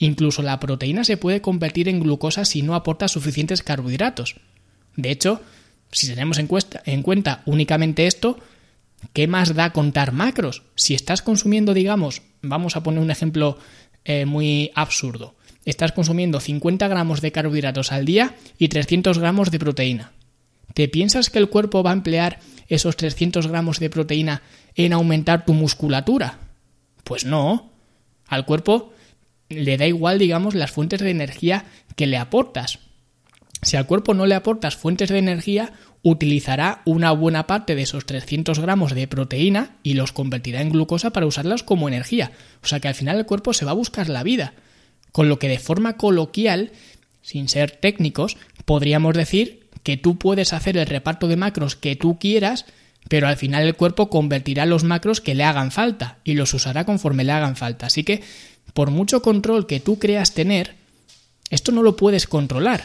Incluso 0.00 0.42
la 0.42 0.58
proteína 0.58 1.04
se 1.04 1.18
puede 1.18 1.42
convertir 1.42 1.86
en 1.86 2.00
glucosa 2.00 2.46
si 2.46 2.62
no 2.62 2.74
aporta 2.74 3.06
suficientes 3.06 3.62
carbohidratos. 3.62 4.36
De 4.96 5.10
hecho, 5.10 5.42
si 5.92 6.08
tenemos 6.08 6.38
en, 6.38 6.48
en 6.86 7.02
cuenta 7.02 7.42
únicamente 7.44 8.06
esto, 8.06 8.38
¿qué 9.12 9.28
más 9.28 9.54
da 9.54 9.74
contar 9.74 10.12
macros? 10.12 10.62
Si 10.74 10.94
estás 10.94 11.20
consumiendo, 11.20 11.74
digamos, 11.74 12.22
vamos 12.40 12.76
a 12.76 12.82
poner 12.82 13.00
un 13.02 13.10
ejemplo 13.10 13.58
eh, 14.06 14.24
muy 14.24 14.70
absurdo, 14.74 15.34
estás 15.66 15.92
consumiendo 15.92 16.40
50 16.40 16.88
gramos 16.88 17.20
de 17.20 17.32
carbohidratos 17.32 17.92
al 17.92 18.06
día 18.06 18.36
y 18.56 18.68
300 18.68 19.18
gramos 19.18 19.50
de 19.50 19.58
proteína. 19.58 20.12
¿Te 20.72 20.88
piensas 20.88 21.28
que 21.28 21.38
el 21.38 21.50
cuerpo 21.50 21.82
va 21.82 21.90
a 21.90 21.94
emplear 21.94 22.40
esos 22.68 22.96
300 22.96 23.48
gramos 23.48 23.80
de 23.80 23.90
proteína 23.90 24.40
en 24.76 24.94
aumentar 24.94 25.44
tu 25.44 25.52
musculatura? 25.52 26.38
Pues 27.04 27.26
no. 27.26 27.70
Al 28.28 28.46
cuerpo 28.46 28.94
le 29.50 29.76
da 29.76 29.86
igual, 29.86 30.18
digamos, 30.18 30.54
las 30.54 30.70
fuentes 30.70 31.00
de 31.00 31.10
energía 31.10 31.66
que 31.96 32.06
le 32.06 32.16
aportas. 32.16 32.78
Si 33.62 33.76
al 33.76 33.86
cuerpo 33.86 34.14
no 34.14 34.24
le 34.24 34.34
aportas 34.34 34.76
fuentes 34.76 35.10
de 35.10 35.18
energía, 35.18 35.72
utilizará 36.02 36.80
una 36.86 37.12
buena 37.12 37.46
parte 37.46 37.74
de 37.74 37.82
esos 37.82 38.06
300 38.06 38.58
gramos 38.58 38.94
de 38.94 39.06
proteína 39.06 39.76
y 39.82 39.94
los 39.94 40.12
convertirá 40.12 40.62
en 40.62 40.70
glucosa 40.70 41.10
para 41.10 41.26
usarlas 41.26 41.62
como 41.62 41.88
energía. 41.88 42.32
O 42.62 42.66
sea 42.66 42.80
que 42.80 42.88
al 42.88 42.94
final 42.94 43.18
el 43.18 43.26
cuerpo 43.26 43.52
se 43.52 43.66
va 43.66 43.72
a 43.72 43.74
buscar 43.74 44.08
la 44.08 44.22
vida. 44.22 44.54
Con 45.12 45.28
lo 45.28 45.38
que 45.38 45.48
de 45.48 45.58
forma 45.58 45.96
coloquial, 45.98 46.72
sin 47.20 47.48
ser 47.48 47.72
técnicos, 47.72 48.38
podríamos 48.64 49.14
decir 49.14 49.68
que 49.82 49.96
tú 49.96 50.18
puedes 50.18 50.52
hacer 50.52 50.76
el 50.76 50.86
reparto 50.86 51.28
de 51.28 51.36
macros 51.36 51.76
que 51.76 51.96
tú 51.96 52.18
quieras, 52.18 52.64
pero 53.08 53.28
al 53.28 53.36
final 53.36 53.66
el 53.66 53.74
cuerpo 53.74 54.08
convertirá 54.08 54.66
los 54.66 54.84
macros 54.84 55.20
que 55.20 55.34
le 55.34 55.44
hagan 55.44 55.70
falta 55.70 56.18
y 56.24 56.34
los 56.34 56.54
usará 56.54 56.84
conforme 56.84 57.24
le 57.24 57.32
hagan 57.32 57.56
falta. 57.56 57.86
Así 57.86 58.04
que, 58.04 58.22
por 58.72 58.90
mucho 58.90 59.22
control 59.22 59.66
que 59.66 59.80
tú 59.80 59.98
creas 59.98 60.34
tener, 60.34 60.76
esto 61.50 61.72
no 61.72 61.82
lo 61.82 61.96
puedes 61.96 62.26
controlar. 62.26 62.84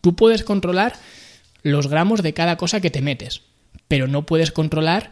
Tú 0.00 0.14
puedes 0.14 0.44
controlar 0.44 0.94
los 1.62 1.88
gramos 1.88 2.22
de 2.22 2.32
cada 2.32 2.56
cosa 2.56 2.80
que 2.80 2.90
te 2.90 3.02
metes, 3.02 3.42
pero 3.88 4.06
no 4.06 4.26
puedes 4.26 4.52
controlar 4.52 5.10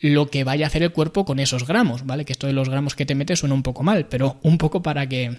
lo 0.00 0.28
que 0.28 0.44
vaya 0.44 0.66
a 0.66 0.68
hacer 0.68 0.82
el 0.82 0.92
cuerpo 0.92 1.24
con 1.24 1.38
esos 1.38 1.66
gramos, 1.66 2.04
¿vale? 2.04 2.24
Que 2.24 2.32
esto 2.32 2.46
de 2.46 2.52
los 2.52 2.68
gramos 2.68 2.94
que 2.94 3.06
te 3.06 3.14
metes 3.14 3.38
suena 3.38 3.54
un 3.54 3.62
poco 3.62 3.82
mal, 3.82 4.06
pero 4.06 4.36
un 4.42 4.58
poco 4.58 4.82
para 4.82 5.08
que 5.08 5.38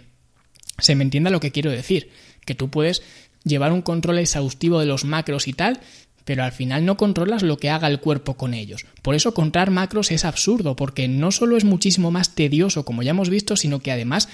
se 0.79 0.95
me 0.95 1.03
entienda 1.03 1.29
lo 1.29 1.39
que 1.39 1.51
quiero 1.51 1.69
decir, 1.69 2.09
que 2.45 2.55
tú 2.55 2.69
puedes 2.69 3.03
llevar 3.43 3.71
un 3.71 3.81
control 3.81 4.17
exhaustivo 4.17 4.79
de 4.79 4.88
los 4.88 5.05
macros 5.05 5.47
y 5.47 5.53
tal, 5.53 5.79
pero 6.25 6.43
al 6.43 6.51
final 6.51 6.85
no 6.85 6.97
controlas 6.97 7.43
lo 7.43 7.57
que 7.57 7.69
haga 7.69 7.88
el 7.88 7.99
cuerpo 7.99 8.35
con 8.35 8.53
ellos. 8.53 8.85
Por 9.01 9.15
eso 9.15 9.33
contar 9.33 9.71
macros 9.71 10.11
es 10.11 10.25
absurdo, 10.25 10.75
porque 10.75 11.07
no 11.07 11.31
solo 11.31 11.55
es 11.55 11.63
muchísimo 11.63 12.11
más 12.11 12.35
tedioso, 12.35 12.83
como 12.83 13.03
ya 13.03 13.11
hemos 13.11 13.29
visto, 13.29 13.55
sino 13.55 13.79
que 13.79 13.91
además 13.91 14.27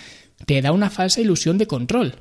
te 0.45 0.62
da 0.62 0.71
una 0.71 0.89
falsa 0.89 1.21
ilusión 1.21 1.58
de 1.58 1.67
control. 1.67 2.15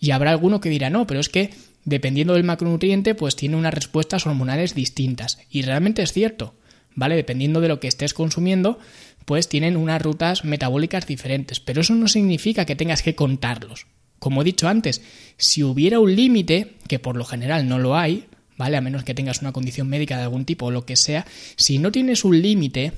Y 0.00 0.12
habrá 0.12 0.30
alguno 0.30 0.60
que 0.60 0.70
dirá, 0.70 0.88
no, 0.88 1.06
pero 1.06 1.20
es 1.20 1.28
que 1.28 1.50
dependiendo 1.84 2.34
del 2.34 2.44
macronutriente, 2.44 3.14
pues 3.14 3.36
tiene 3.36 3.56
unas 3.56 3.74
respuestas 3.74 4.26
hormonales 4.26 4.74
distintas. 4.74 5.38
Y 5.50 5.62
realmente 5.62 6.02
es 6.02 6.12
cierto, 6.12 6.54
¿vale? 6.94 7.16
Dependiendo 7.16 7.60
de 7.60 7.68
lo 7.68 7.80
que 7.80 7.88
estés 7.88 8.14
consumiendo, 8.14 8.78
pues 9.24 9.48
tienen 9.48 9.76
unas 9.76 10.00
rutas 10.00 10.44
metabólicas 10.44 11.06
diferentes. 11.06 11.60
Pero 11.60 11.80
eso 11.80 11.94
no 11.94 12.08
significa 12.08 12.64
que 12.64 12.76
tengas 12.76 13.02
que 13.02 13.16
contarlos. 13.16 13.86
Como 14.18 14.42
he 14.42 14.44
dicho 14.44 14.68
antes, 14.68 15.02
si 15.36 15.64
hubiera 15.64 15.98
un 15.98 16.14
límite, 16.14 16.74
que 16.86 17.00
por 17.00 17.16
lo 17.16 17.24
general 17.24 17.68
no 17.68 17.80
lo 17.80 17.96
hay, 17.96 18.26
¿vale? 18.56 18.76
A 18.76 18.80
menos 18.80 19.04
que 19.04 19.14
tengas 19.14 19.40
una 19.40 19.52
condición 19.52 19.88
médica 19.88 20.16
de 20.16 20.24
algún 20.24 20.44
tipo 20.44 20.66
o 20.66 20.70
lo 20.70 20.86
que 20.86 20.96
sea, 20.96 21.26
si 21.56 21.78
no 21.78 21.92
tienes 21.92 22.24
un 22.24 22.40
límite, 22.40 22.92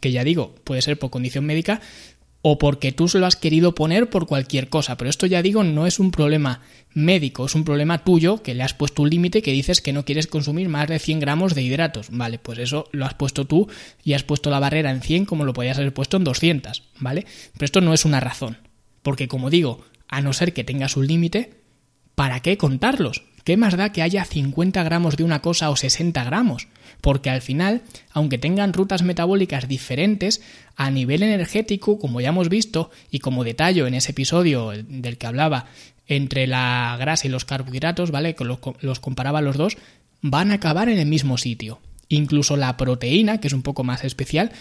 que 0.00 0.12
ya 0.12 0.24
digo, 0.24 0.54
puede 0.64 0.82
ser 0.82 0.98
por 0.98 1.10
condición 1.10 1.44
médica, 1.44 1.80
o 2.42 2.58
porque 2.58 2.90
tú 2.90 3.06
se 3.06 3.20
lo 3.20 3.26
has 3.26 3.36
querido 3.36 3.74
poner 3.74 4.10
por 4.10 4.26
cualquier 4.26 4.68
cosa. 4.68 4.96
Pero 4.96 5.08
esto 5.08 5.26
ya 5.26 5.42
digo, 5.42 5.62
no 5.62 5.86
es 5.86 6.00
un 6.00 6.10
problema 6.10 6.60
médico, 6.92 7.46
es 7.46 7.54
un 7.54 7.64
problema 7.64 8.04
tuyo 8.04 8.42
que 8.42 8.54
le 8.54 8.64
has 8.64 8.74
puesto 8.74 9.02
un 9.02 9.10
límite 9.10 9.42
que 9.42 9.52
dices 9.52 9.80
que 9.80 9.92
no 9.92 10.04
quieres 10.04 10.26
consumir 10.26 10.68
más 10.68 10.88
de 10.88 10.98
100 10.98 11.20
gramos 11.20 11.54
de 11.54 11.62
hidratos. 11.62 12.08
Vale, 12.10 12.40
pues 12.40 12.58
eso 12.58 12.88
lo 12.90 13.06
has 13.06 13.14
puesto 13.14 13.46
tú 13.46 13.68
y 14.02 14.14
has 14.14 14.24
puesto 14.24 14.50
la 14.50 14.58
barrera 14.58 14.90
en 14.90 15.02
100 15.02 15.24
como 15.24 15.44
lo 15.44 15.54
podías 15.54 15.78
haber 15.78 15.94
puesto 15.94 16.16
en 16.16 16.24
200, 16.24 16.82
¿vale? 16.98 17.26
Pero 17.52 17.64
esto 17.64 17.80
no 17.80 17.94
es 17.94 18.04
una 18.04 18.18
razón. 18.18 18.58
Porque 19.02 19.28
como 19.28 19.48
digo, 19.48 19.84
a 20.08 20.20
no 20.20 20.32
ser 20.32 20.52
que 20.52 20.64
tengas 20.64 20.96
un 20.96 21.06
límite, 21.06 21.54
¿para 22.16 22.40
qué 22.40 22.56
contarlos? 22.56 23.22
¿Qué 23.44 23.56
más 23.56 23.76
da 23.76 23.90
que 23.90 24.02
haya 24.02 24.24
50 24.24 24.82
gramos 24.84 25.16
de 25.16 25.24
una 25.24 25.42
cosa 25.42 25.70
o 25.70 25.76
60 25.76 26.22
gramos? 26.24 26.68
Porque 27.00 27.30
al 27.30 27.42
final, 27.42 27.82
aunque 28.12 28.38
tengan 28.38 28.72
rutas 28.72 29.02
metabólicas 29.02 29.66
diferentes, 29.66 30.42
a 30.76 30.90
nivel 30.90 31.24
energético, 31.24 31.98
como 31.98 32.20
ya 32.20 32.28
hemos 32.28 32.48
visto, 32.48 32.90
y 33.10 33.18
como 33.18 33.42
detallo 33.42 33.86
en 33.86 33.94
ese 33.94 34.12
episodio 34.12 34.70
del 34.70 35.18
que 35.18 35.26
hablaba 35.26 35.66
entre 36.06 36.46
la 36.46 36.96
grasa 36.98 37.26
y 37.26 37.30
los 37.30 37.44
carbohidratos, 37.44 38.10
¿vale? 38.10 38.34
Que 38.34 38.44
los, 38.44 39.00
comparaba 39.00 39.40
los 39.40 39.56
dos, 39.56 39.76
van 40.20 40.52
a 40.52 40.54
acabar 40.54 40.88
en 40.88 40.98
el 40.98 41.06
mismo 41.06 41.36
sitio. 41.36 41.80
Incluso 42.08 42.56
la 42.56 42.76
proteína, 42.76 43.40
que 43.40 43.48
es 43.48 43.54
un 43.54 43.62
poco 43.62 43.82
más 43.82 44.04
especial, 44.04 44.52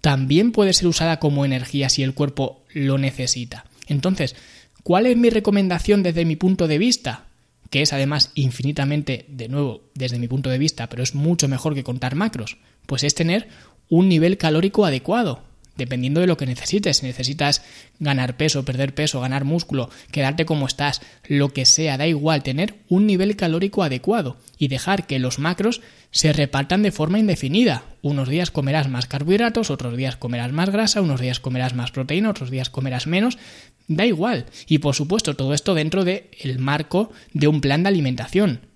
también 0.00 0.52
puede 0.52 0.72
ser 0.72 0.86
usada 0.86 1.18
como 1.18 1.44
energía 1.44 1.88
si 1.88 2.02
el 2.02 2.14
cuerpo 2.14 2.62
lo 2.72 2.96
necesita. 2.96 3.66
Entonces, 3.86 4.36
¿cuál 4.82 5.06
es 5.06 5.16
mi 5.16 5.28
recomendación 5.28 6.02
desde 6.02 6.24
mi 6.24 6.36
punto 6.36 6.68
de 6.68 6.78
vista? 6.78 7.26
Que 7.70 7.82
es 7.82 7.92
además 7.92 8.32
infinitamente, 8.34 9.26
de 9.28 9.48
nuevo, 9.48 9.82
desde 9.94 10.18
mi 10.18 10.28
punto 10.28 10.50
de 10.50 10.58
vista, 10.58 10.88
pero 10.88 11.02
es 11.02 11.14
mucho 11.14 11.48
mejor 11.48 11.74
que 11.74 11.84
contar 11.84 12.14
macros. 12.14 12.58
Pues 12.86 13.04
es 13.04 13.14
tener 13.14 13.48
un 13.88 14.08
nivel 14.08 14.36
calórico 14.36 14.84
adecuado 14.84 15.49
dependiendo 15.80 16.20
de 16.20 16.26
lo 16.26 16.36
que 16.36 16.46
necesites. 16.46 16.98
Si 16.98 17.06
necesitas 17.06 17.62
ganar 17.98 18.36
peso, 18.36 18.64
perder 18.64 18.94
peso, 18.94 19.20
ganar 19.20 19.44
músculo, 19.44 19.90
quedarte 20.12 20.44
como 20.44 20.66
estás, 20.66 21.00
lo 21.26 21.52
que 21.52 21.66
sea, 21.66 21.96
da 21.96 22.06
igual, 22.06 22.42
tener 22.42 22.76
un 22.88 23.06
nivel 23.06 23.34
calórico 23.34 23.82
adecuado 23.82 24.36
y 24.58 24.68
dejar 24.68 25.06
que 25.06 25.18
los 25.18 25.38
macros 25.38 25.80
se 26.10 26.32
repartan 26.32 26.82
de 26.82 26.92
forma 26.92 27.18
indefinida. 27.18 27.84
Unos 28.02 28.28
días 28.28 28.50
comerás 28.50 28.88
más 28.88 29.06
carbohidratos, 29.06 29.70
otros 29.70 29.96
días 29.96 30.16
comerás 30.16 30.52
más 30.52 30.70
grasa, 30.70 31.00
unos 31.00 31.20
días 31.20 31.40
comerás 31.40 31.74
más 31.74 31.90
proteína, 31.90 32.30
otros 32.30 32.50
días 32.50 32.70
comerás 32.70 33.06
menos. 33.06 33.38
Da 33.88 34.06
igual. 34.06 34.46
Y 34.68 34.78
por 34.78 34.94
supuesto, 34.94 35.34
todo 35.34 35.54
esto 35.54 35.74
dentro 35.74 36.04
del 36.04 36.24
el 36.40 36.58
marco 36.58 37.10
de 37.32 37.48
un 37.48 37.60
plan 37.60 37.82
de 37.82 37.88
alimentación. 37.88 38.69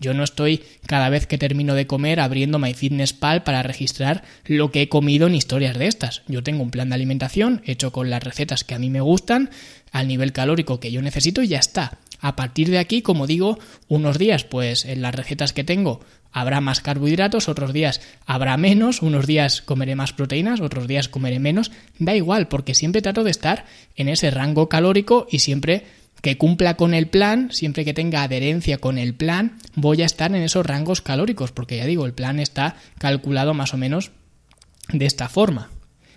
Yo 0.00 0.14
no 0.14 0.24
estoy 0.24 0.62
cada 0.86 1.10
vez 1.10 1.26
que 1.26 1.38
termino 1.38 1.74
de 1.74 1.86
comer 1.86 2.20
abriendo 2.20 2.58
MyFitnessPal 2.58 3.42
para 3.42 3.62
registrar 3.62 4.24
lo 4.46 4.72
que 4.72 4.82
he 4.82 4.88
comido 4.88 5.26
en 5.26 5.34
historias 5.34 5.78
de 5.78 5.86
estas. 5.86 6.22
Yo 6.26 6.42
tengo 6.42 6.62
un 6.62 6.70
plan 6.70 6.88
de 6.88 6.94
alimentación 6.94 7.62
hecho 7.66 7.92
con 7.92 8.08
las 8.08 8.24
recetas 8.24 8.64
que 8.64 8.74
a 8.74 8.78
mí 8.78 8.88
me 8.88 9.02
gustan, 9.02 9.50
al 9.92 10.08
nivel 10.08 10.32
calórico 10.32 10.80
que 10.80 10.90
yo 10.90 11.02
necesito 11.02 11.42
y 11.42 11.48
ya 11.48 11.58
está. 11.58 11.98
A 12.20 12.36
partir 12.36 12.70
de 12.70 12.78
aquí, 12.78 13.02
como 13.02 13.26
digo, 13.26 13.58
unos 13.88 14.18
días 14.18 14.44
pues 14.44 14.84
en 14.84 15.02
las 15.02 15.14
recetas 15.14 15.52
que 15.52 15.64
tengo 15.64 16.00
habrá 16.32 16.60
más 16.60 16.80
carbohidratos, 16.80 17.48
otros 17.48 17.72
días 17.72 18.00
habrá 18.24 18.56
menos, 18.56 19.02
unos 19.02 19.26
días 19.26 19.62
comeré 19.62 19.96
más 19.96 20.12
proteínas, 20.12 20.60
otros 20.60 20.86
días 20.86 21.08
comeré 21.08 21.38
menos, 21.40 21.72
da 21.98 22.14
igual 22.14 22.48
porque 22.48 22.74
siempre 22.74 23.02
trato 23.02 23.24
de 23.24 23.30
estar 23.30 23.64
en 23.96 24.08
ese 24.08 24.30
rango 24.30 24.68
calórico 24.68 25.26
y 25.30 25.40
siempre 25.40 25.84
que 26.22 26.36
cumpla 26.36 26.76
con 26.76 26.94
el 26.94 27.08
plan, 27.08 27.50
siempre 27.50 27.84
que 27.84 27.94
tenga 27.94 28.22
adherencia 28.22 28.78
con 28.78 28.98
el 28.98 29.14
plan, 29.14 29.58
voy 29.74 30.02
a 30.02 30.06
estar 30.06 30.34
en 30.34 30.42
esos 30.42 30.66
rangos 30.66 31.00
calóricos, 31.02 31.52
porque 31.52 31.78
ya 31.78 31.86
digo, 31.86 32.06
el 32.06 32.12
plan 32.12 32.38
está 32.40 32.76
calculado 32.98 33.54
más 33.54 33.74
o 33.74 33.76
menos 33.76 34.10
de 34.92 35.06
esta 35.06 35.28
forma. 35.28 35.70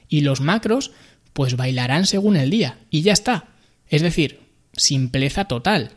Y 0.10 0.22
los 0.22 0.42
macros, 0.42 0.92
pues 1.32 1.56
bailarán 1.56 2.06
según 2.06 2.36
el 2.36 2.50
día, 2.50 2.80
y 2.90 3.02
ya 3.02 3.14
está. 3.14 3.48
Es 3.88 4.02
decir, 4.02 4.42
simpleza 4.76 5.46
total. 5.46 5.92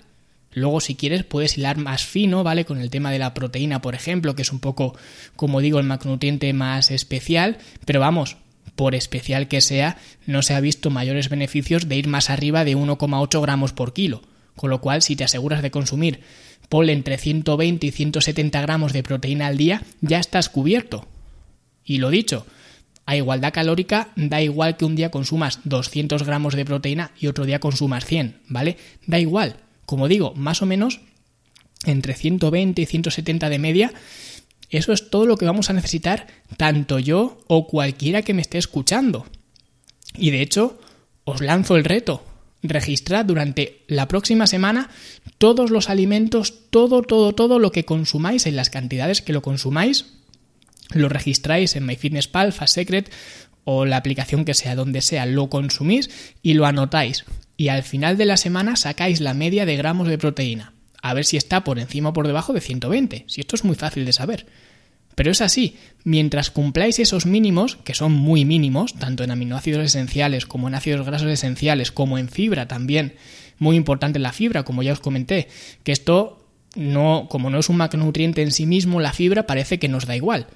Luego, 0.52 0.80
si 0.80 0.94
quieres, 0.94 1.24
puedes 1.24 1.58
hilar 1.58 1.76
más 1.76 2.04
fino, 2.04 2.42
¿vale? 2.42 2.64
Con 2.64 2.80
el 2.80 2.88
tema 2.88 3.10
de 3.10 3.18
la 3.18 3.34
proteína, 3.34 3.82
por 3.82 3.94
ejemplo, 3.94 4.34
que 4.34 4.42
es 4.42 4.52
un 4.52 4.60
poco, 4.60 4.96
como 5.34 5.60
digo, 5.60 5.78
el 5.78 5.84
macronutriente 5.84 6.50
más 6.54 6.90
especial, 6.90 7.58
pero 7.84 8.00
vamos, 8.00 8.38
por 8.76 8.94
especial 8.94 9.48
que 9.48 9.60
sea, 9.60 9.98
no 10.26 10.42
se 10.42 10.54
ha 10.54 10.60
visto 10.60 10.90
mayores 10.90 11.28
beneficios 11.28 11.88
de 11.88 11.96
ir 11.96 12.06
más 12.06 12.30
arriba 12.30 12.64
de 12.64 12.76
1,8 12.76 13.42
gramos 13.42 13.72
por 13.72 13.92
kilo. 13.92 14.22
Con 14.54 14.70
lo 14.70 14.80
cual, 14.80 15.02
si 15.02 15.16
te 15.16 15.24
aseguras 15.24 15.62
de 15.62 15.70
consumir 15.70 16.20
pol 16.68 16.90
entre 16.90 17.18
120 17.18 17.86
y 17.86 17.90
170 17.90 18.60
gramos 18.60 18.92
de 18.92 19.02
proteína 19.02 19.46
al 19.48 19.56
día, 19.56 19.82
ya 20.00 20.18
estás 20.18 20.48
cubierto. 20.48 21.06
Y 21.84 21.98
lo 21.98 22.10
dicho, 22.10 22.46
a 23.06 23.16
igualdad 23.16 23.52
calórica 23.52 24.08
da 24.16 24.42
igual 24.42 24.76
que 24.76 24.84
un 24.84 24.96
día 24.96 25.10
consumas 25.10 25.60
200 25.64 26.24
gramos 26.24 26.54
de 26.54 26.64
proteína 26.64 27.12
y 27.18 27.28
otro 27.28 27.44
día 27.44 27.60
consumas 27.60 28.04
100, 28.04 28.40
¿vale? 28.48 28.76
Da 29.06 29.20
igual. 29.20 29.56
Como 29.84 30.08
digo, 30.08 30.34
más 30.34 30.62
o 30.62 30.66
menos 30.66 31.00
entre 31.84 32.14
120 32.14 32.82
y 32.82 32.86
170 32.86 33.48
de 33.48 33.58
media 33.58 33.92
eso 34.70 34.92
es 34.92 35.11
todo 35.11 35.26
lo 35.26 35.37
que 35.37 35.44
vamos 35.44 35.70
a 35.70 35.72
necesitar 35.72 36.26
tanto 36.57 36.98
yo 36.98 37.38
o 37.46 37.66
cualquiera 37.66 38.22
que 38.22 38.35
me 38.35 38.42
esté 38.42 38.59
escuchando. 38.59 39.26
Y 40.16 40.31
de 40.31 40.42
hecho, 40.42 40.79
os 41.24 41.40
lanzo 41.40 41.76
el 41.76 41.85
reto. 41.85 42.24
Registrad 42.62 43.24
durante 43.24 43.83
la 43.87 44.09
próxima 44.09 44.46
semana 44.46 44.90
todos 45.38 45.70
los 45.70 45.88
alimentos, 45.88 46.70
todo, 46.70 47.02
todo, 47.02 47.33
todo 47.33 47.59
lo 47.59 47.70
que 47.70 47.85
consumáis 47.85 48.46
en 48.46 48.57
las 48.57 48.70
cantidades 48.70 49.22
que 49.22 49.33
lo 49.33 49.42
consumáis. 49.42 50.07
Lo 50.90 51.09
registráis 51.09 51.76
en 51.76 51.87
MyFitnessPal, 51.87 52.52
Fast 52.52 52.74
Secret 52.74 53.12
o 53.64 53.85
la 53.85 53.96
aplicación 53.96 54.44
que 54.44 54.55
sea 54.55 54.76
donde 54.76 55.00
sea, 55.00 55.26
lo 55.26 55.50
consumís 55.50 56.09
y 56.42 56.55
lo 56.55 56.66
anotáis. 56.66 57.24
Y 57.57 57.68
al 57.68 57.83
final 57.83 58.16
de 58.16 58.24
la 58.24 58.37
semana 58.37 58.76
sacáis 58.76 59.20
la 59.20 59.35
media 59.35 59.66
de 59.66 59.76
gramos 59.76 60.09
de 60.09 60.18
proteína 60.18 60.75
a 61.02 61.14
ver 61.14 61.24
si 61.24 61.37
está 61.37 61.64
por 61.64 61.78
encima 61.78 62.11
o 62.11 62.12
por 62.12 62.26
debajo 62.26 62.52
de 62.52 62.61
120. 62.61 63.24
Si 63.28 63.40
esto 63.40 63.56
es 63.56 63.64
muy 63.64 63.76
fácil 63.76 64.04
de 64.04 64.12
saber. 64.12 64.46
Pero 65.16 65.30
es 65.30 65.40
así, 65.40 65.76
mientras 66.04 66.50
cumpláis 66.50 66.98
esos 66.98 67.24
mínimos, 67.24 67.76
que 67.76 67.94
son 67.94 68.12
muy 68.12 68.44
mínimos, 68.44 68.94
tanto 68.94 69.24
en 69.24 69.30
aminoácidos 69.30 69.82
esenciales 69.82 70.44
como 70.44 70.68
en 70.68 70.74
ácidos 70.74 71.06
grasos 71.06 71.28
esenciales, 71.28 71.90
como 71.90 72.18
en 72.18 72.28
fibra 72.28 72.68
también, 72.68 73.14
muy 73.59 73.76
importante 73.76 74.18
la 74.18 74.32
fibra, 74.32 74.62
como 74.64 74.82
ya 74.82 74.92
os 74.92 75.00
comenté, 75.00 75.48
que 75.85 75.92
esto 75.92 76.46
no, 76.74 77.28
como 77.30 77.48
no 77.48 77.59
es 77.59 77.70
un 77.70 77.78
macronutriente 77.78 78.42
en 78.42 78.52
sí 78.52 78.66
mismo, 78.66 79.00
la 79.00 79.14
fibra 79.14 79.46
parece 79.46 79.78
que 79.78 79.88
nos 79.88 80.04
da 80.04 80.14
igual. 80.14 80.48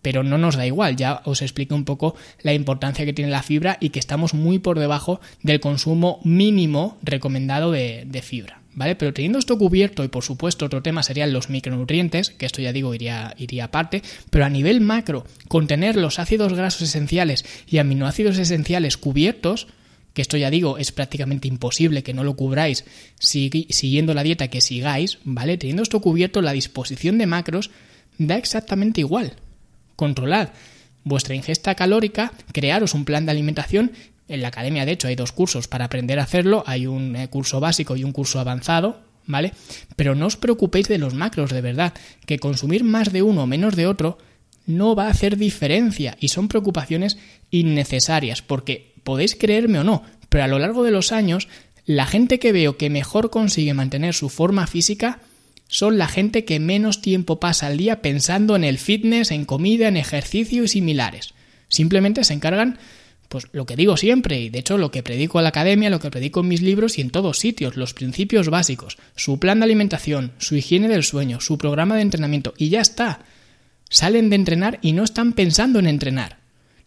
Pero 0.00 0.22
no 0.22 0.38
nos 0.38 0.56
da 0.56 0.66
igual, 0.66 0.96
ya 0.96 1.20
os 1.26 1.42
explico 1.42 1.74
un 1.74 1.84
poco 1.84 2.14
la 2.40 2.54
importancia 2.54 3.04
que 3.04 3.12
tiene 3.12 3.30
la 3.30 3.42
fibra 3.42 3.76
y 3.80 3.90
que 3.90 3.98
estamos 3.98 4.32
muy 4.32 4.58
por 4.58 4.78
debajo 4.78 5.20
del 5.42 5.60
consumo 5.60 6.20
mínimo 6.24 6.96
recomendado 7.02 7.70
de, 7.70 8.04
de 8.06 8.22
fibra. 8.22 8.63
¿Vale? 8.74 8.96
Pero 8.96 9.12
teniendo 9.12 9.38
esto 9.38 9.58
cubierto, 9.58 10.04
y 10.04 10.08
por 10.08 10.24
supuesto 10.24 10.66
otro 10.66 10.82
tema 10.82 11.02
serían 11.02 11.32
los 11.32 11.50
micronutrientes, 11.50 12.30
que 12.30 12.46
esto 12.46 12.62
ya 12.62 12.72
digo 12.72 12.94
iría, 12.94 13.34
iría 13.38 13.64
aparte, 13.64 14.02
pero 14.30 14.44
a 14.44 14.50
nivel 14.50 14.80
macro, 14.80 15.24
contener 15.48 15.96
los 15.96 16.18
ácidos 16.18 16.52
grasos 16.54 16.82
esenciales 16.82 17.44
y 17.66 17.78
aminoácidos 17.78 18.38
esenciales 18.38 18.96
cubiertos, 18.96 19.68
que 20.12 20.22
esto 20.22 20.36
ya 20.36 20.50
digo 20.50 20.78
es 20.78 20.92
prácticamente 20.92 21.48
imposible 21.48 22.02
que 22.02 22.14
no 22.14 22.22
lo 22.22 22.36
cubráis 22.36 22.84
siguiendo 23.18 24.14
la 24.14 24.22
dieta 24.22 24.48
que 24.48 24.60
sigáis, 24.60 25.18
¿vale? 25.24 25.58
Teniendo 25.58 25.82
esto 25.82 26.00
cubierto, 26.00 26.40
la 26.40 26.52
disposición 26.52 27.18
de 27.18 27.26
macros 27.26 27.70
da 28.18 28.36
exactamente 28.36 29.00
igual. 29.00 29.34
Controlad 29.96 30.50
vuestra 31.04 31.34
ingesta 31.34 31.74
calórica, 31.74 32.32
crearos 32.52 32.94
un 32.94 33.04
plan 33.04 33.26
de 33.26 33.32
alimentación 33.32 33.92
en 34.28 34.42
la 34.42 34.48
academia, 34.48 34.86
de 34.86 34.92
hecho, 34.92 35.08
hay 35.08 35.16
dos 35.16 35.32
cursos 35.32 35.68
para 35.68 35.86
aprender 35.86 36.18
a 36.18 36.22
hacerlo. 36.24 36.64
Hay 36.66 36.86
un 36.86 37.16
eh, 37.16 37.28
curso 37.28 37.60
básico 37.60 37.96
y 37.96 38.04
un 38.04 38.12
curso 38.12 38.40
avanzado, 38.40 39.00
¿vale? 39.26 39.52
Pero 39.96 40.14
no 40.14 40.26
os 40.26 40.36
preocupéis 40.36 40.88
de 40.88 40.98
los 40.98 41.14
macros, 41.14 41.50
de 41.50 41.60
verdad, 41.60 41.94
que 42.26 42.38
consumir 42.38 42.84
más 42.84 43.12
de 43.12 43.22
uno 43.22 43.42
o 43.42 43.46
menos 43.46 43.76
de 43.76 43.86
otro 43.86 44.18
no 44.66 44.94
va 44.94 45.06
a 45.06 45.10
hacer 45.10 45.36
diferencia 45.36 46.16
y 46.20 46.28
son 46.28 46.48
preocupaciones 46.48 47.18
innecesarias, 47.50 48.40
porque 48.40 48.94
podéis 49.02 49.34
creerme 49.34 49.78
o 49.78 49.84
no, 49.84 50.02
pero 50.30 50.44
a 50.44 50.48
lo 50.48 50.58
largo 50.58 50.84
de 50.84 50.90
los 50.90 51.12
años, 51.12 51.48
la 51.84 52.06
gente 52.06 52.38
que 52.38 52.52
veo 52.52 52.78
que 52.78 52.88
mejor 52.88 53.28
consigue 53.28 53.74
mantener 53.74 54.14
su 54.14 54.30
forma 54.30 54.66
física 54.66 55.20
son 55.68 55.98
la 55.98 56.08
gente 56.08 56.44
que 56.44 56.60
menos 56.60 57.02
tiempo 57.02 57.40
pasa 57.40 57.66
al 57.66 57.76
día 57.76 58.00
pensando 58.00 58.56
en 58.56 58.64
el 58.64 58.78
fitness, 58.78 59.30
en 59.30 59.44
comida, 59.44 59.88
en 59.88 59.96
ejercicio 59.96 60.64
y 60.64 60.68
similares. 60.68 61.34
Simplemente 61.68 62.24
se 62.24 62.32
encargan 62.34 62.78
pues 63.34 63.48
lo 63.50 63.66
que 63.66 63.74
digo 63.74 63.96
siempre, 63.96 64.38
y 64.38 64.48
de 64.48 64.60
hecho 64.60 64.78
lo 64.78 64.92
que 64.92 65.02
predico 65.02 65.40
a 65.40 65.42
la 65.42 65.48
academia, 65.48 65.90
lo 65.90 65.98
que 65.98 66.08
predico 66.08 66.38
en 66.38 66.46
mis 66.46 66.62
libros 66.62 66.98
y 66.98 67.00
en 67.00 67.10
todos 67.10 67.40
sitios, 67.40 67.76
los 67.76 67.92
principios 67.92 68.48
básicos, 68.48 68.96
su 69.16 69.40
plan 69.40 69.58
de 69.58 69.64
alimentación, 69.64 70.30
su 70.38 70.54
higiene 70.54 70.86
del 70.86 71.02
sueño, 71.02 71.40
su 71.40 71.58
programa 71.58 71.96
de 71.96 72.02
entrenamiento, 72.02 72.54
y 72.56 72.68
ya 72.68 72.80
está. 72.80 73.24
Salen 73.90 74.30
de 74.30 74.36
entrenar 74.36 74.78
y 74.82 74.92
no 74.92 75.02
están 75.02 75.32
pensando 75.32 75.80
en 75.80 75.88
entrenar. 75.88 76.38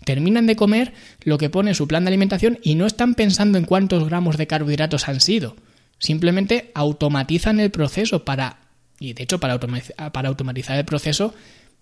Terminan 0.05 0.47
de 0.47 0.55
comer 0.55 0.93
lo 1.25 1.37
que 1.37 1.49
pone 1.49 1.73
su 1.73 1.85
plan 1.85 2.05
de 2.05 2.11
alimentación 2.11 2.59
y 2.63 2.75
no 2.75 2.85
están 2.85 3.15
pensando 3.15 3.57
en 3.57 3.65
cuántos 3.65 4.05
gramos 4.05 4.37
de 4.37 4.47
carbohidratos 4.47 5.09
han 5.09 5.19
sido. 5.19 5.57
Simplemente 5.99 6.71
automatizan 6.75 7.59
el 7.59 7.71
proceso 7.71 8.23
para, 8.23 8.59
y 9.01 9.11
de 9.11 9.23
hecho 9.23 9.41
para, 9.41 9.59
para 9.59 10.29
automatizar 10.29 10.77
el 10.77 10.85
proceso 10.85 11.33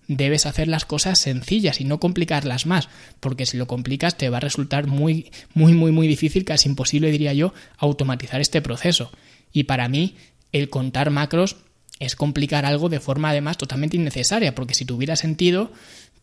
debes 0.08 0.46
hacer 0.46 0.68
las 0.68 0.86
cosas 0.86 1.20
sencillas 1.20 1.82
y 1.82 1.84
no 1.86 2.00
complicarlas 2.00 2.66
más, 2.66 2.90
porque 3.20 3.46
si 3.46 3.58
lo 3.58 3.68
complicas 3.68 4.18
te 4.18 4.30
va 4.30 4.38
a 4.38 4.42
resultar 4.42 4.88
muy, 4.88 5.32
muy, 5.54 5.74
muy, 5.74 5.92
muy 5.92 6.08
difícil, 6.08 6.46
casi 6.46 6.70
imposible, 6.70 7.12
diría 7.12 7.34
yo, 7.34 7.54
automatizar 7.78 8.42
este 8.42 8.62
proceso. 8.62 9.12
Y 9.52 9.64
para 9.64 9.88
mí, 9.90 10.16
el 10.52 10.70
contar 10.70 11.10
macros 11.10 11.58
es 12.00 12.16
complicar 12.16 12.66
algo 12.66 12.90
de 12.90 13.00
forma 13.00 13.30
además 13.30 13.58
totalmente 13.58 13.98
innecesaria, 13.98 14.54
porque 14.56 14.74
si 14.74 14.86
tuviera 14.86 15.16
sentido, 15.16 15.72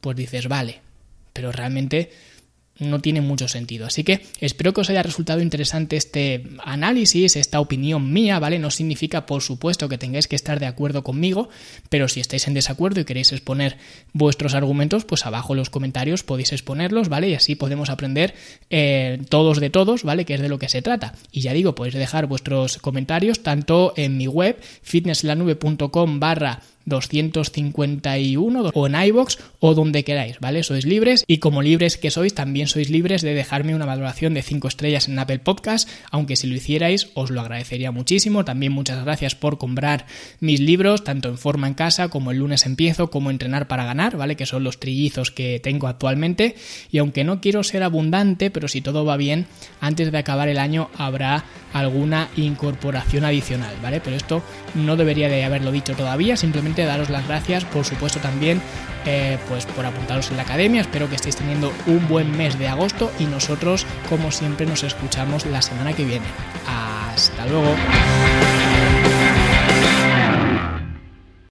pues 0.00 0.16
dices, 0.16 0.48
vale, 0.48 0.80
pero 1.32 1.52
realmente 1.52 2.10
no 2.78 3.00
tiene 3.00 3.20
mucho 3.20 3.48
sentido. 3.48 3.86
Así 3.86 4.04
que 4.04 4.22
espero 4.40 4.72
que 4.72 4.80
os 4.80 4.90
haya 4.90 5.02
resultado 5.02 5.40
interesante 5.40 5.96
este 5.96 6.44
análisis, 6.64 7.36
esta 7.36 7.60
opinión 7.60 8.12
mía, 8.12 8.38
¿vale? 8.38 8.58
No 8.58 8.70
significa, 8.70 9.26
por 9.26 9.42
supuesto, 9.42 9.88
que 9.88 9.98
tengáis 9.98 10.28
que 10.28 10.36
estar 10.36 10.58
de 10.58 10.66
acuerdo 10.66 11.04
conmigo, 11.04 11.48
pero 11.88 12.08
si 12.08 12.20
estáis 12.20 12.48
en 12.48 12.54
desacuerdo 12.54 13.00
y 13.00 13.04
queréis 13.04 13.32
exponer 13.32 13.76
vuestros 14.12 14.54
argumentos, 14.54 15.04
pues 15.04 15.26
abajo 15.26 15.52
en 15.52 15.58
los 15.58 15.70
comentarios 15.70 16.22
podéis 16.22 16.52
exponerlos, 16.52 17.08
¿vale? 17.08 17.28
Y 17.28 17.34
así 17.34 17.54
podemos 17.54 17.90
aprender 17.90 18.34
eh, 18.70 19.20
todos 19.28 19.60
de 19.60 19.70
todos, 19.70 20.02
¿vale? 20.02 20.24
Que 20.24 20.34
es 20.34 20.40
de 20.40 20.48
lo 20.48 20.58
que 20.58 20.68
se 20.68 20.82
trata. 20.82 21.14
Y 21.30 21.40
ya 21.40 21.52
digo, 21.52 21.74
podéis 21.74 21.94
dejar 21.94 22.26
vuestros 22.26 22.78
comentarios 22.78 23.42
tanto 23.42 23.92
en 23.96 24.16
mi 24.16 24.26
web, 24.26 24.58
fitnesslanube.com 24.82 26.20
barra 26.20 26.62
251 26.86 28.70
o 28.74 28.86
en 28.86 28.94
iBox 28.94 29.38
o 29.60 29.74
donde 29.74 30.04
queráis, 30.04 30.38
¿vale? 30.40 30.62
Sois 30.62 30.84
libres 30.84 31.24
y 31.26 31.38
como 31.38 31.62
libres 31.62 31.96
que 31.96 32.10
sois, 32.10 32.34
también 32.34 32.66
sois 32.66 32.90
libres 32.90 33.22
de 33.22 33.34
dejarme 33.34 33.74
una 33.74 33.86
valoración 33.86 34.34
de 34.34 34.42
5 34.42 34.68
estrellas 34.68 35.08
en 35.08 35.18
Apple 35.18 35.38
Podcast, 35.40 35.88
aunque 36.10 36.36
si 36.36 36.46
lo 36.46 36.54
hicierais 36.54 37.10
os 37.14 37.30
lo 37.30 37.40
agradecería 37.40 37.92
muchísimo. 37.92 38.44
También 38.44 38.72
muchas 38.72 39.04
gracias 39.04 39.34
por 39.34 39.58
comprar 39.58 40.06
mis 40.40 40.60
libros, 40.60 41.04
tanto 41.04 41.28
en 41.28 41.38
forma 41.38 41.68
en 41.68 41.74
casa 41.74 42.08
como 42.08 42.30
el 42.30 42.38
lunes 42.38 42.66
empiezo, 42.66 43.10
como 43.10 43.30
entrenar 43.30 43.68
para 43.68 43.84
ganar, 43.84 44.16
¿vale? 44.16 44.36
Que 44.36 44.46
son 44.46 44.64
los 44.64 44.80
trillizos 44.80 45.30
que 45.30 45.60
tengo 45.60 45.88
actualmente. 45.88 46.56
Y 46.90 46.98
aunque 46.98 47.24
no 47.24 47.40
quiero 47.40 47.62
ser 47.62 47.82
abundante, 47.82 48.50
pero 48.50 48.68
si 48.68 48.80
todo 48.80 49.04
va 49.04 49.16
bien, 49.16 49.46
antes 49.80 50.10
de 50.10 50.18
acabar 50.18 50.48
el 50.48 50.58
año 50.58 50.90
habrá 50.96 51.44
alguna 51.72 52.28
incorporación 52.36 53.24
adicional, 53.24 53.74
¿vale? 53.82 54.00
Pero 54.00 54.16
esto 54.16 54.42
no 54.74 54.96
debería 54.96 55.28
de 55.28 55.44
haberlo 55.44 55.72
dicho 55.72 55.94
todavía, 55.94 56.36
simplemente 56.36 56.71
daros 56.74 57.10
las 57.10 57.26
gracias, 57.28 57.64
por 57.66 57.84
supuesto 57.84 58.18
también, 58.20 58.62
eh, 59.04 59.38
pues 59.48 59.66
por 59.66 59.84
apuntaros 59.84 60.30
en 60.30 60.38
la 60.38 60.44
academia, 60.44 60.80
espero 60.80 61.08
que 61.08 61.16
estéis 61.16 61.36
teniendo 61.36 61.72
un 61.86 62.08
buen 62.08 62.34
mes 62.36 62.58
de 62.58 62.68
agosto 62.68 63.12
y 63.18 63.24
nosotros, 63.24 63.86
como 64.08 64.30
siempre, 64.30 64.64
nos 64.64 64.82
escuchamos 64.82 65.44
la 65.46 65.60
semana 65.60 65.92
que 65.92 66.04
viene. 66.04 66.26
Hasta 66.66 67.44
luego. 67.46 67.74